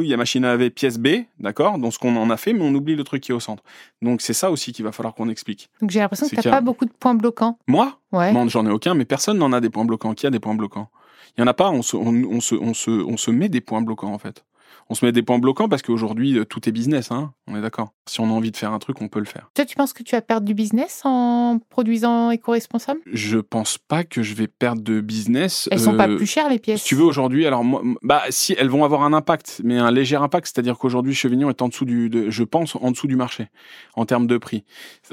il 0.02 0.08
y 0.08 0.14
a 0.14 0.18
machine 0.18 0.46
à 0.46 0.50
laver 0.50 0.70
pièce 0.70 0.98
B, 0.98 1.26
d'accord, 1.40 1.78
dans 1.78 1.92
ce 1.92 2.00
qu'on 2.00 2.16
en 2.16 2.30
a 2.30 2.38
fait, 2.38 2.54
mais 2.54 2.62
on 2.62 2.74
oublie 2.74 2.96
le 2.96 3.04
truc 3.04 3.24
qui 3.24 3.32
est 3.32 3.36
au 3.36 3.40
centre. 3.40 3.64
Donc 4.02 4.22
c'est 4.22 4.34
ça 4.34 4.52
aussi 4.52 4.72
qu'il 4.74 4.86
va 4.86 4.92
falloir 4.92 5.14
qu'on 5.14 5.30
explique. 5.30 5.70
Donc 5.82 5.90
j'ai 5.90 6.00
l'impression 6.00 6.28
que 6.28 6.36
tu 6.36 6.48
n'as 6.48 6.54
pas 6.54 6.62
beaucoup 6.62 6.86
de 6.86 6.92
points 6.92 7.16
bloquants. 7.16 7.58
Moi? 7.68 8.00
Ouais. 8.12 8.32
Non, 8.32 8.48
j'en 8.48 8.66
ai 8.66 8.70
aucun, 8.70 8.94
mais 8.94 9.06
personne 9.06 9.38
n'en 9.38 9.52
a 9.52 9.62
des 9.62 9.70
points 9.70 9.86
bloquants. 9.86 10.14
Qui 10.14 10.28
a 10.28 10.30
des 10.30 10.40
points 10.40 10.56
bloquants? 10.56 10.90
Il 11.38 11.42
y 11.42 11.44
en 11.44 11.48
a 11.48 11.54
pas. 11.54 11.72
On 11.72 11.82
se, 11.82 11.96
on, 11.96 12.42
se, 12.42 12.56
on 12.56 12.74
se, 12.74 12.92
on 12.92 13.18
se 13.18 13.32
met 13.32 13.50
des 13.50 13.62
points 13.62 13.82
bloquants 13.82 14.14
en 14.14 14.20
fait. 14.20 14.44
On 14.90 14.96
se 14.96 15.06
met 15.06 15.12
des 15.12 15.24
points 15.24 15.40
bloquants 15.40 15.70
parce 15.70 15.82
qu'aujourd'hui, 15.82 16.38
euh, 16.38 16.46
tout 16.46 16.68
est 16.68 16.72
business, 16.72 17.12
hein 17.12 17.34
on 17.48 17.58
est 17.58 17.62
d'accord. 17.62 17.94
Si 18.08 18.22
on 18.22 18.26
a 18.26 18.32
envie 18.32 18.52
de 18.52 18.58
faire 18.58 18.72
un 18.72 18.80
truc, 18.80 19.02
on 19.02 19.10
peut 19.10 19.20
le 19.20 19.26
faire. 19.26 19.50
Toi, 19.54 19.66
tu 19.66 19.76
penses 19.76 19.92
que 19.92 20.04
tu 20.04 20.16
vas 20.16 20.22
perdre 20.22 20.46
du 20.46 20.54
business 20.54 21.02
en 21.04 21.60
produisant 21.70 22.32
éco-responsable? 22.32 23.02
Je 23.12 23.38
pense 23.38 23.78
pas 23.78 24.04
que 24.04 24.24
je 24.24 24.34
vais 24.34 24.48
perdre 24.48 24.82
de 24.82 25.02
business. 25.02 25.68
Elles 25.72 25.80
sont 25.80 25.98
pas 25.98 26.08
plus 26.08 26.26
chères, 26.26 26.50
les 26.50 26.60
pièces 26.60 26.82
Si 26.82 26.88
tu 26.88 26.96
veux, 26.96 27.04
aujourd'hui, 27.04 27.46
alors, 27.46 27.64
moi, 27.64 27.82
bah, 28.02 28.24
si, 28.30 28.56
elles 28.58 28.70
vont 28.70 28.86
avoir 28.86 29.04
un 29.04 29.14
impact, 29.14 29.62
mais 29.64 29.78
un 29.78 29.92
léger 29.92 30.16
impact, 30.16 30.48
c'est-à-dire 30.48 30.78
qu'aujourd'hui, 30.78 31.14
Chevignon 31.14 31.50
est 31.50 31.62
en 31.62 31.68
dessous 31.68 31.86
du, 31.86 32.10
de, 32.10 32.30
je 32.30 32.44
pense, 32.44 32.76
en 32.76 32.92
dessous 32.92 33.08
du 33.08 33.16
marché, 33.16 33.50
en 33.96 34.06
termes 34.06 34.28
de 34.28 34.38
prix. 34.38 34.64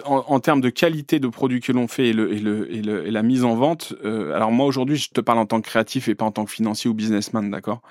En, 0.04 0.24
en 0.26 0.40
termes 0.40 0.60
de 0.60 0.70
qualité 0.70 1.18
de 1.18 1.28
produits 1.28 1.60
que 1.60 1.72
l'on 1.72 1.88
fait 1.88 2.08
et, 2.08 2.12
le, 2.12 2.32
et, 2.32 2.38
le, 2.38 2.72
et, 2.72 2.82
le, 2.82 3.06
et 3.06 3.10
la 3.10 3.22
mise 3.22 3.44
en 3.44 3.54
vente, 3.54 3.94
euh, 4.04 4.34
alors 4.34 4.52
moi, 4.52 4.66
aujourd'hui, 4.66 4.96
je 4.96 5.10
te 5.10 5.20
parle 5.20 5.38
en 5.38 5.46
tant 5.46 5.60
que 5.60 5.66
créatif 5.66 6.08
et 6.08 6.14
pas 6.14 6.24
en 6.24 6.32
tant 6.32 6.44
que 6.44 6.52
financier 6.52 6.88
ou 6.88 6.94
businessman, 6.94 7.50
d'accord? 7.50 7.82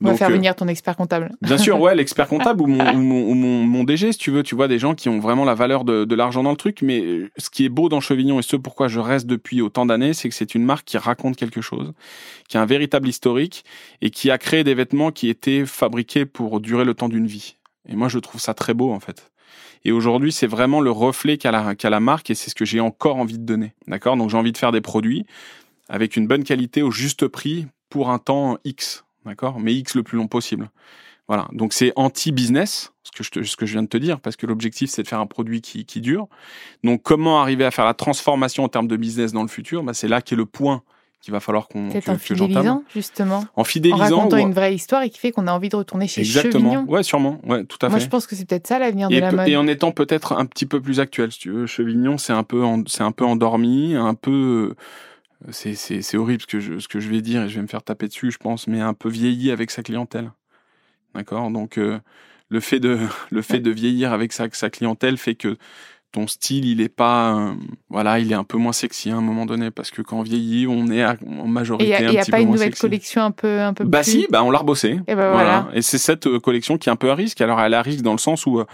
On 0.00 0.10
va 0.10 0.14
faire 0.14 0.28
euh, 0.28 0.32
venir 0.32 0.54
ton 0.54 0.68
expert 0.68 0.96
comptable. 0.96 1.30
Bien 1.42 1.58
sûr, 1.58 1.80
ouais, 1.80 1.94
l'expert 1.96 2.28
comptable 2.28 2.62
ou, 2.62 2.66
mon, 2.66 2.84
ou, 2.94 2.98
mon, 2.98 3.30
ou 3.30 3.34
mon, 3.34 3.64
mon, 3.64 3.84
DG, 3.84 4.12
si 4.12 4.18
tu 4.18 4.30
veux, 4.30 4.42
tu 4.42 4.54
vois, 4.54 4.68
des 4.68 4.78
gens 4.78 4.94
qui 4.94 5.08
ont 5.08 5.18
vraiment 5.18 5.44
la 5.44 5.54
valeur 5.54 5.84
de, 5.84 6.04
de 6.04 6.14
l'argent 6.14 6.42
dans 6.42 6.52
le 6.52 6.56
truc. 6.56 6.82
Mais 6.82 7.00
euh, 7.00 7.30
ce 7.36 7.50
qui 7.50 7.64
est 7.64 7.68
beau 7.68 7.88
dans 7.88 8.00
Chevignon 8.00 8.38
et 8.38 8.42
ce 8.42 8.56
pourquoi 8.56 8.88
je 8.88 9.00
reste 9.00 9.26
depuis 9.26 9.60
autant 9.60 9.86
d'années, 9.86 10.14
c'est 10.14 10.28
que 10.28 10.34
c'est 10.34 10.54
une 10.54 10.64
marque 10.64 10.84
qui 10.84 10.98
raconte 10.98 11.36
quelque 11.36 11.60
chose, 11.60 11.92
qui 12.48 12.56
a 12.56 12.62
un 12.62 12.66
véritable 12.66 13.08
historique 13.08 13.64
et 14.00 14.10
qui 14.10 14.30
a 14.30 14.38
créé 14.38 14.62
des 14.62 14.74
vêtements 14.74 15.10
qui 15.10 15.28
étaient 15.28 15.66
fabriqués 15.66 16.26
pour 16.26 16.60
durer 16.60 16.84
le 16.84 16.94
temps 16.94 17.08
d'une 17.08 17.26
vie. 17.26 17.56
Et 17.88 17.96
moi, 17.96 18.08
je 18.08 18.18
trouve 18.18 18.40
ça 18.40 18.54
très 18.54 18.74
beau, 18.74 18.92
en 18.92 19.00
fait. 19.00 19.32
Et 19.84 19.90
aujourd'hui, 19.90 20.32
c'est 20.32 20.46
vraiment 20.46 20.80
le 20.80 20.90
reflet 20.90 21.38
qu'a 21.38 21.50
la, 21.50 21.74
qu 21.74 21.88
la 21.88 22.00
marque 22.00 22.30
et 22.30 22.34
c'est 22.34 22.50
ce 22.50 22.54
que 22.54 22.64
j'ai 22.64 22.80
encore 22.80 23.16
envie 23.16 23.38
de 23.38 23.44
donner. 23.44 23.74
D'accord? 23.86 24.16
Donc, 24.16 24.30
j'ai 24.30 24.36
envie 24.36 24.52
de 24.52 24.58
faire 24.58 24.72
des 24.72 24.80
produits 24.80 25.24
avec 25.88 26.16
une 26.16 26.26
bonne 26.26 26.44
qualité 26.44 26.82
au 26.82 26.90
juste 26.90 27.26
prix 27.26 27.66
pour 27.88 28.10
un 28.10 28.18
temps 28.18 28.58
X 28.64 29.04
d'accord? 29.28 29.60
Mais 29.60 29.74
X 29.74 29.94
le 29.94 30.02
plus 30.02 30.16
long 30.18 30.26
possible. 30.26 30.70
Voilà, 31.28 31.46
donc 31.52 31.74
c'est 31.74 31.92
anti-business, 31.94 32.92
ce 33.02 33.10
que, 33.12 33.22
je 33.22 33.30
te, 33.30 33.42
ce 33.42 33.54
que 33.56 33.66
je 33.66 33.72
viens 33.72 33.82
de 33.82 33.88
te 33.88 33.98
dire, 33.98 34.18
parce 34.18 34.34
que 34.36 34.46
l'objectif 34.46 34.88
c'est 34.88 35.02
de 35.02 35.08
faire 35.08 35.20
un 35.20 35.26
produit 35.26 35.60
qui, 35.60 35.84
qui 35.84 36.00
dure. 36.00 36.26
Donc 36.84 37.02
comment 37.02 37.42
arriver 37.42 37.66
à 37.66 37.70
faire 37.70 37.84
la 37.84 37.92
transformation 37.92 38.64
en 38.64 38.68
termes 38.68 38.88
de 38.88 38.96
business 38.96 39.32
dans 39.32 39.42
le 39.42 39.48
futur? 39.48 39.82
Bah, 39.82 39.92
C'est 39.92 40.08
là 40.08 40.22
qu'est 40.22 40.36
le 40.36 40.46
point 40.46 40.82
qu'il 41.20 41.32
va 41.32 41.40
falloir 41.40 41.68
qu'on 41.68 41.90
Peut-être 41.90 42.08
en 42.08 42.16
fidélisant, 42.16 42.84
justement. 42.94 43.44
En 43.56 43.64
fidélisant. 43.64 43.98
En 43.98 44.18
racontant 44.18 44.36
une 44.38 44.54
vraie 44.54 44.74
histoire 44.74 45.02
et 45.02 45.10
qui 45.10 45.18
fait 45.18 45.32
qu'on 45.32 45.48
a 45.48 45.52
envie 45.52 45.68
de 45.68 45.76
retourner 45.76 46.06
chez 46.08 46.20
Exactement. 46.20 46.72
Chevignon. 46.72 46.84
Ouais, 46.90 47.02
sûrement. 47.02 47.40
Ouais, 47.44 47.64
tout 47.64 47.78
à 47.82 47.88
Moi, 47.88 47.98
fait. 47.98 48.04
je 48.04 48.08
pense 48.08 48.26
que 48.26 48.36
c'est 48.36 48.48
peut-être 48.48 48.66
ça 48.68 48.78
l'avenir 48.78 49.08
de 49.10 49.18
la 49.18 49.32
mode. 49.32 49.48
et 49.48 49.56
en 49.56 49.66
étant 49.66 49.90
peut-être 49.90 50.32
un 50.32 50.46
petit 50.46 50.64
peu 50.64 50.80
plus 50.80 51.00
actuel, 51.00 51.32
si 51.32 51.40
tu 51.40 51.50
veux. 51.50 51.66
Chevignon, 51.66 52.18
c'est 52.18 52.32
un 52.32 52.44
peu, 52.44 52.64
en, 52.64 52.84
c'est 52.86 53.02
un 53.02 53.12
peu 53.12 53.24
endormi, 53.24 53.96
un 53.96 54.14
peu 54.14 54.76
c'est, 55.50 55.74
c'est, 55.74 56.02
c'est 56.02 56.16
horrible 56.16 56.42
ce 56.42 56.46
que, 56.46 56.60
je, 56.60 56.78
ce 56.78 56.88
que 56.88 57.00
je 57.00 57.08
vais 57.08 57.20
dire 57.22 57.42
et 57.44 57.48
je 57.48 57.56
vais 57.56 57.62
me 57.62 57.68
faire 57.68 57.82
taper 57.82 58.08
dessus, 58.08 58.30
je 58.30 58.38
pense, 58.38 58.66
mais 58.66 58.80
un 58.80 58.94
peu 58.94 59.08
vieilli 59.08 59.50
avec 59.50 59.70
sa 59.70 59.82
clientèle. 59.82 60.30
D'accord? 61.14 61.50
Donc, 61.50 61.78
euh, 61.78 61.98
le, 62.48 62.60
fait 62.60 62.80
de, 62.80 62.98
le 63.30 63.42
fait 63.42 63.60
de 63.60 63.70
vieillir 63.70 64.12
avec 64.12 64.32
sa, 64.32 64.48
sa 64.52 64.70
clientèle 64.70 65.16
fait 65.16 65.34
que 65.34 65.56
ton 66.10 66.26
style, 66.26 66.64
il 66.64 66.80
est 66.80 66.88
pas, 66.88 67.34
euh, 67.36 67.52
voilà, 67.90 68.18
il 68.18 68.32
est 68.32 68.34
un 68.34 68.42
peu 68.42 68.56
moins 68.56 68.72
sexy 68.72 69.10
à 69.10 69.16
un 69.16 69.20
moment 69.20 69.44
donné 69.44 69.70
parce 69.70 69.90
que 69.90 70.00
quand 70.00 70.18
on 70.20 70.22
vieillit, 70.22 70.66
on 70.66 70.88
est 70.90 71.02
à, 71.02 71.16
en 71.26 71.46
majorité 71.46 71.90
et 71.90 71.96
un 71.96 72.00
il 72.00 72.10
n'y 72.12 72.18
a 72.18 72.22
petit 72.22 72.30
pas 72.30 72.38
peu 72.38 72.42
une 72.44 72.46
moins 72.48 72.56
nouvelle 72.56 72.68
sexy. 72.70 72.80
collection 72.80 73.22
un 73.22 73.30
peu, 73.30 73.60
un 73.60 73.74
peu 73.74 73.84
Bah 73.84 74.00
plus... 74.00 74.10
si, 74.12 74.26
bah 74.30 74.42
on 74.42 74.50
l'a 74.50 74.58
rebossé. 74.58 75.00
Et 75.06 75.14
bah 75.14 75.32
voilà. 75.32 75.68
Et 75.74 75.82
c'est 75.82 75.98
cette 75.98 76.26
euh, 76.26 76.40
collection 76.40 76.78
qui 76.78 76.88
est 76.88 76.92
un 76.92 76.96
peu 76.96 77.10
à 77.10 77.14
risque. 77.14 77.42
Alors 77.42 77.60
elle 77.60 77.74
est 77.74 77.76
à 77.76 77.82
risque 77.82 78.00
dans 78.02 78.12
le 78.12 78.18
sens 78.18 78.46
où 78.46 78.58
euh, 78.58 78.64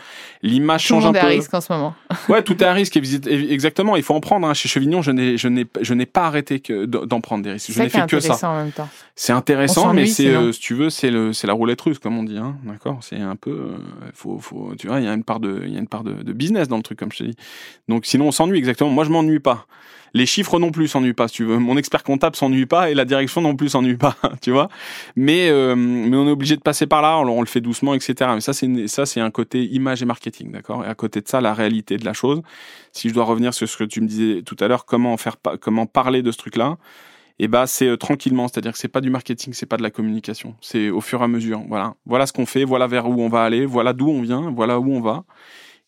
l'image 0.43 0.87
Tout 0.87 0.95
le 0.95 1.01
change 1.01 1.05
un 1.07 1.07
monde 1.09 1.17
est 1.17 1.21
peu. 1.21 1.27
à 1.27 1.31
risque 1.31 1.53
en 1.53 1.61
ce 1.61 1.73
moment. 1.73 1.97
Ouais, 2.29 2.43
tout 2.43 2.63
est 2.63 2.67
à 2.67 2.73
risque. 2.73 2.97
Exactement. 2.97 3.97
Il 3.97 4.03
faut 4.03 4.15
en 4.15 4.21
prendre. 4.21 4.47
Hein. 4.47 4.55
Chez 4.55 4.69
Chevignon, 4.69 5.03
je 5.03 5.11
n'ai, 5.11 5.37
je 5.37 5.49
n'ai, 5.49 5.67
je 5.81 5.95
n'ai 5.95 6.07
pas 6.07 6.27
arrêté 6.27 6.61
que 6.61 6.85
d'en 6.85 7.21
prendre 7.21 7.45
des 7.45 7.53
risques. 7.53 7.67
C'est 7.67 7.73
Je 7.73 7.83
n'ai 7.83 7.89
fait 7.89 8.07
que 8.07 8.21
ça. 8.21 8.33
intéressant 8.35 8.53
en 8.53 8.57
même 8.57 8.73
temps. 8.73 8.89
C'est 9.17 9.33
intéressant, 9.33 9.93
mais 9.95 10.07
c'est, 10.07 10.29
euh, 10.29 10.53
si 10.53 10.61
tu 10.61 10.75
veux, 10.75 10.91
c'est 10.91 11.11
le, 11.11 11.33
c'est 11.33 11.47
la 11.47 11.53
roulette 11.53 11.81
russe, 11.81 11.99
comme 11.99 12.19
on 12.19 12.23
dit. 12.25 12.39
Hein. 12.39 12.57
D'accord? 12.65 12.99
C'est 13.03 13.21
un 13.21 13.37
peu, 13.37 13.51
euh, 13.51 13.77
faut, 14.15 14.39
faut, 14.39 14.75
tu 14.79 14.87
vois, 14.89 15.01
il 15.01 15.05
y 15.05 15.09
a 15.09 15.13
une 15.13 15.25
part 15.25 15.41
de, 15.41 15.63
il 15.65 15.73
y 15.73 15.77
a 15.77 15.81
une 15.81 15.89
part 15.89 16.05
de, 16.05 16.13
de 16.23 16.33
business 16.33 16.69
dans 16.69 16.77
le 16.77 16.83
truc, 16.83 16.99
comme 16.99 17.13
je 17.13 17.19
te 17.19 17.25
dis. 17.25 17.37
Donc 17.89 18.07
sinon, 18.07 18.27
on 18.29 18.33
s'ennuie 18.33 18.59
exactement. 18.59 18.91
Moi, 18.91 19.05
je 19.05 19.11
m'ennuie 19.11 19.41
pas. 19.41 19.67
Les 20.15 20.27
chiffres 20.27 20.59
non 20.61 20.71
plus 20.71 20.89
s'ennuient 20.89 21.13
pas, 21.13 21.29
si 21.29 21.35
tu 21.35 21.45
veux. 21.45 21.59
Mon 21.59 21.77
expert 21.77 22.05
comptable 22.05 22.37
s'ennuie 22.37 22.67
pas 22.67 22.91
et 22.91 22.95
la 22.95 23.05
direction 23.05 23.41
non 23.41 23.57
plus 23.57 23.71
s'ennuie 23.71 23.97
pas, 23.97 24.17
tu 24.41 24.53
vois. 24.53 24.69
Mais, 25.17 25.49
euh, 25.51 25.75
mais 25.75 26.17
on 26.17 26.29
est 26.29 26.31
obligé 26.31 26.57
de 26.57 26.63
passer 26.63 26.87
par 26.87 27.03
là. 27.03 27.19
Alors 27.19 27.35
on 27.35 27.41
le 27.41 27.47
fait 27.47 27.61
doucement, 27.61 27.95
etc. 27.95 28.31
Mais 28.35 28.41
ça, 28.41 28.53
c'est 28.53 28.87
ça, 28.87 29.07
c'est 29.07 29.21
un 29.21 29.31
côté 29.31 29.65
image 29.65 30.03
et 30.03 30.07
marketing, 30.07 30.53
d'accord? 30.53 30.85
Et 30.85 30.89
à 30.89 30.95
côté 30.95 31.21
de 31.21 31.29
ça, 31.29 31.41
la 31.41 31.53
réalité 31.53 31.97
de 31.97 32.05
la 32.05 32.13
chose. 32.13 32.43
Si 32.93 33.09
je 33.09 33.15
dois 33.15 33.25
revenir 33.25 33.53
sur 33.53 33.69
ce 33.69 33.77
que 33.77 33.85
tu 33.85 34.01
me 34.01 34.07
disais 34.07 34.43
tout 34.43 34.57
à 34.61 34.69
l'heure, 34.69 34.85
comment 34.85 35.17
faire, 35.17 35.37
comment 35.61 35.87
parler 35.87 36.23
de 36.23 36.31
ce 36.31 36.39
truc-là? 36.39 36.79
Et 37.41 37.49
bah 37.49 37.67
c'est 37.67 37.89
euh, 37.89 37.97
tranquillement, 37.97 38.47
c'est-à-dire 38.47 38.73
que 38.73 38.79
c'est 38.79 38.89
pas 38.89 39.01
du 39.01 39.11
marketing, 39.11 39.53
c'est 39.55 39.67
pas 39.67 39.77
de 39.77 39.83
la 39.83 39.91
communication, 39.91 40.55
c'est 40.61 40.91
au 40.91 41.01
fur 41.01 41.21
et 41.21 41.25
à 41.25 41.29
mesure. 41.29 41.63
Voilà, 41.69 41.95
voilà 42.07 42.27
ce 42.27 42.33
qu'on 42.33 42.47
fait, 42.47 42.65
voilà 42.65 42.87
vers 42.87 43.09
où 43.09 43.21
on 43.21 43.29
va 43.29 43.43
aller, 43.43 43.67
voilà 43.67 43.93
d'où 43.93 44.09
on 44.09 44.23
vient, 44.23 44.53
voilà 44.53 44.79
où 44.79 44.93
on 44.93 45.01
va, 45.01 45.25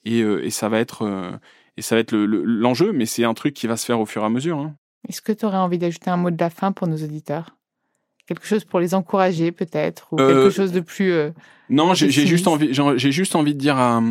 et, 0.05 0.23
euh, 0.23 0.45
et 0.45 0.51
ça 0.51 0.69
va 0.69 0.81
être 0.81 1.03
euh, 1.03 1.33
et 1.77 1.83
ça 1.83 1.95
va 1.95 2.01
être 2.01 2.12
le- 2.12 2.27
le- 2.27 2.43
l'enjeu, 2.45 2.93
mais 2.93 3.07
c'est 3.07 3.25
un 3.25 3.35
truc 3.35 3.55
qui 3.55 3.67
va 3.67 3.77
se 3.77 3.85
faire 3.85 4.01
au 4.01 4.07
fur 4.07 4.23
et 4.23 4.27
à 4.27 4.31
mesure. 4.31 4.59
Hein. 4.59 4.75
Est-ce 5.09 5.23
que 5.23 5.33
tu 5.33 5.45
aurais 5.45 5.57
envie 5.59 5.79
d'ajouter 5.79 6.11
un 6.11 6.17
mot 6.17 6.31
de 6.31 6.39
la 6.41 6.51
fin 6.51 6.73
pour 6.73 6.87
nos 6.89 6.97
auditeurs? 6.97 7.57
Quelque 8.27 8.45
chose 8.47 8.65
pour 8.65 8.81
les 8.81 8.95
encourager 8.95 9.53
peut-être 9.53 10.09
Ou 10.12 10.21
Euh, 10.21 10.43
quelque 10.43 10.55
chose 10.55 10.73
de 10.73 10.81
plus... 10.81 11.12
euh, 11.12 11.31
Non, 11.71 11.95
j'ai 11.95 12.11
juste 12.11 12.49
envie, 12.49 12.71
j'ai 12.73 13.12
juste 13.12 13.37
envie 13.37 13.55
de 13.55 13.59
dire 13.61 13.77
à, 13.77 14.03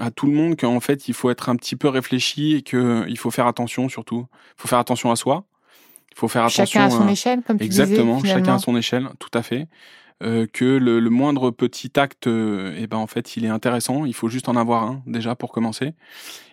à 0.00 0.10
tout 0.10 0.26
le 0.26 0.32
monde 0.32 0.56
qu'en 0.56 0.80
fait, 0.80 1.06
il 1.06 1.14
faut 1.14 1.30
être 1.30 1.48
un 1.48 1.54
petit 1.54 1.76
peu 1.76 1.88
réfléchi 1.88 2.54
et 2.56 2.62
que 2.62 3.04
il 3.08 3.16
faut 3.16 3.30
faire 3.30 3.46
attention 3.46 3.88
surtout. 3.88 4.26
Il 4.58 4.62
faut 4.62 4.68
faire 4.68 4.80
attention 4.80 5.12
à 5.12 5.16
soi. 5.16 5.44
Il 6.10 6.16
faut 6.18 6.26
faire 6.28 6.42
attention. 6.44 6.64
Chacun 6.64 6.86
à 6.86 6.90
son 6.90 7.08
échelle, 7.08 7.42
comme 7.46 7.58
tu 7.58 7.64
Exactement, 7.64 8.16
disais, 8.16 8.28
chacun 8.28 8.38
finalement. 8.40 8.54
à 8.56 8.58
son 8.58 8.76
échelle, 8.76 9.08
tout 9.20 9.30
à 9.38 9.42
fait. 9.42 9.66
Euh, 10.22 10.46
que 10.46 10.64
le, 10.64 11.00
le 11.00 11.10
moindre 11.10 11.50
petit 11.50 11.90
acte, 11.98 12.28
euh, 12.28 12.74
eh 12.78 12.86
ben 12.86 12.96
en 12.96 13.06
fait, 13.08 13.36
il 13.36 13.44
est 13.44 13.48
intéressant. 13.48 14.04
Il 14.06 14.14
faut 14.14 14.28
juste 14.28 14.48
en 14.48 14.56
avoir 14.56 14.84
un 14.84 15.02
déjà 15.06 15.34
pour 15.34 15.52
commencer. 15.52 15.92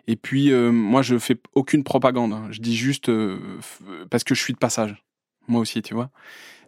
Et 0.07 0.15
puis, 0.15 0.51
euh, 0.51 0.71
moi, 0.71 1.01
je 1.03 1.17
fais 1.19 1.37
aucune 1.53 1.83
propagande. 1.83 2.33
hein. 2.33 2.47
Je 2.51 2.59
dis 2.59 2.75
juste 2.75 3.09
euh, 3.09 3.39
parce 4.09 4.23
que 4.23 4.35
je 4.35 4.41
suis 4.41 4.53
de 4.53 4.57
passage. 4.59 5.03
Moi 5.47 5.61
aussi, 5.61 5.81
tu 5.81 5.93
vois. 5.93 6.09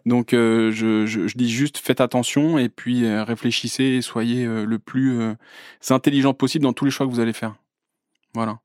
Donc, 0.06 0.34
euh, 0.34 0.70
je, 0.72 1.06
je, 1.06 1.26
je 1.28 1.36
dis 1.36 1.50
juste 1.50 1.78
faites 1.78 2.00
attention 2.00 2.58
et 2.58 2.68
puis 2.68 3.08
réfléchissez 3.22 3.84
et 3.84 4.02
soyez 4.02 4.46
le 4.46 4.78
plus 4.78 5.20
intelligent 5.90 6.34
possible 6.34 6.64
dans 6.64 6.72
tous 6.74 6.84
les 6.84 6.90
choix 6.92 7.06
que 7.06 7.12
vous 7.12 7.20
allez 7.20 7.32
faire. 7.32 7.56
Voilà. 8.34 8.60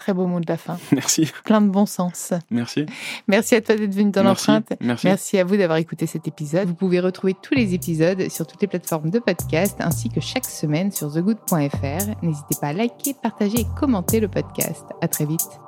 Très 0.00 0.14
beau 0.14 0.26
mot 0.26 0.40
de 0.40 0.46
la 0.48 0.56
fin. 0.56 0.78
Merci. 0.92 1.30
Plein 1.44 1.60
de 1.60 1.68
bon 1.68 1.84
sens. 1.84 2.32
Merci. 2.50 2.86
Merci 3.28 3.54
à 3.54 3.60
toi 3.60 3.76
d'être 3.76 3.94
venu 3.94 4.10
dans 4.10 4.22
l'empreinte. 4.22 4.72
Merci. 4.80 5.06
Merci 5.06 5.38
à 5.38 5.44
vous 5.44 5.58
d'avoir 5.58 5.76
écouté 5.76 6.06
cet 6.06 6.26
épisode. 6.26 6.68
Vous 6.68 6.74
pouvez 6.74 7.00
retrouver 7.00 7.34
tous 7.34 7.52
les 7.54 7.74
épisodes 7.74 8.30
sur 8.30 8.46
toutes 8.46 8.62
les 8.62 8.68
plateformes 8.68 9.10
de 9.10 9.18
podcast 9.18 9.76
ainsi 9.78 10.08
que 10.08 10.22
chaque 10.22 10.46
semaine 10.46 10.90
sur 10.90 11.12
thegood.fr. 11.12 12.22
N'hésitez 12.22 12.56
pas 12.58 12.68
à 12.68 12.72
liker, 12.72 13.14
partager 13.22 13.60
et 13.60 13.66
commenter 13.78 14.20
le 14.20 14.28
podcast. 14.28 14.86
À 15.02 15.08
très 15.08 15.26
vite. 15.26 15.60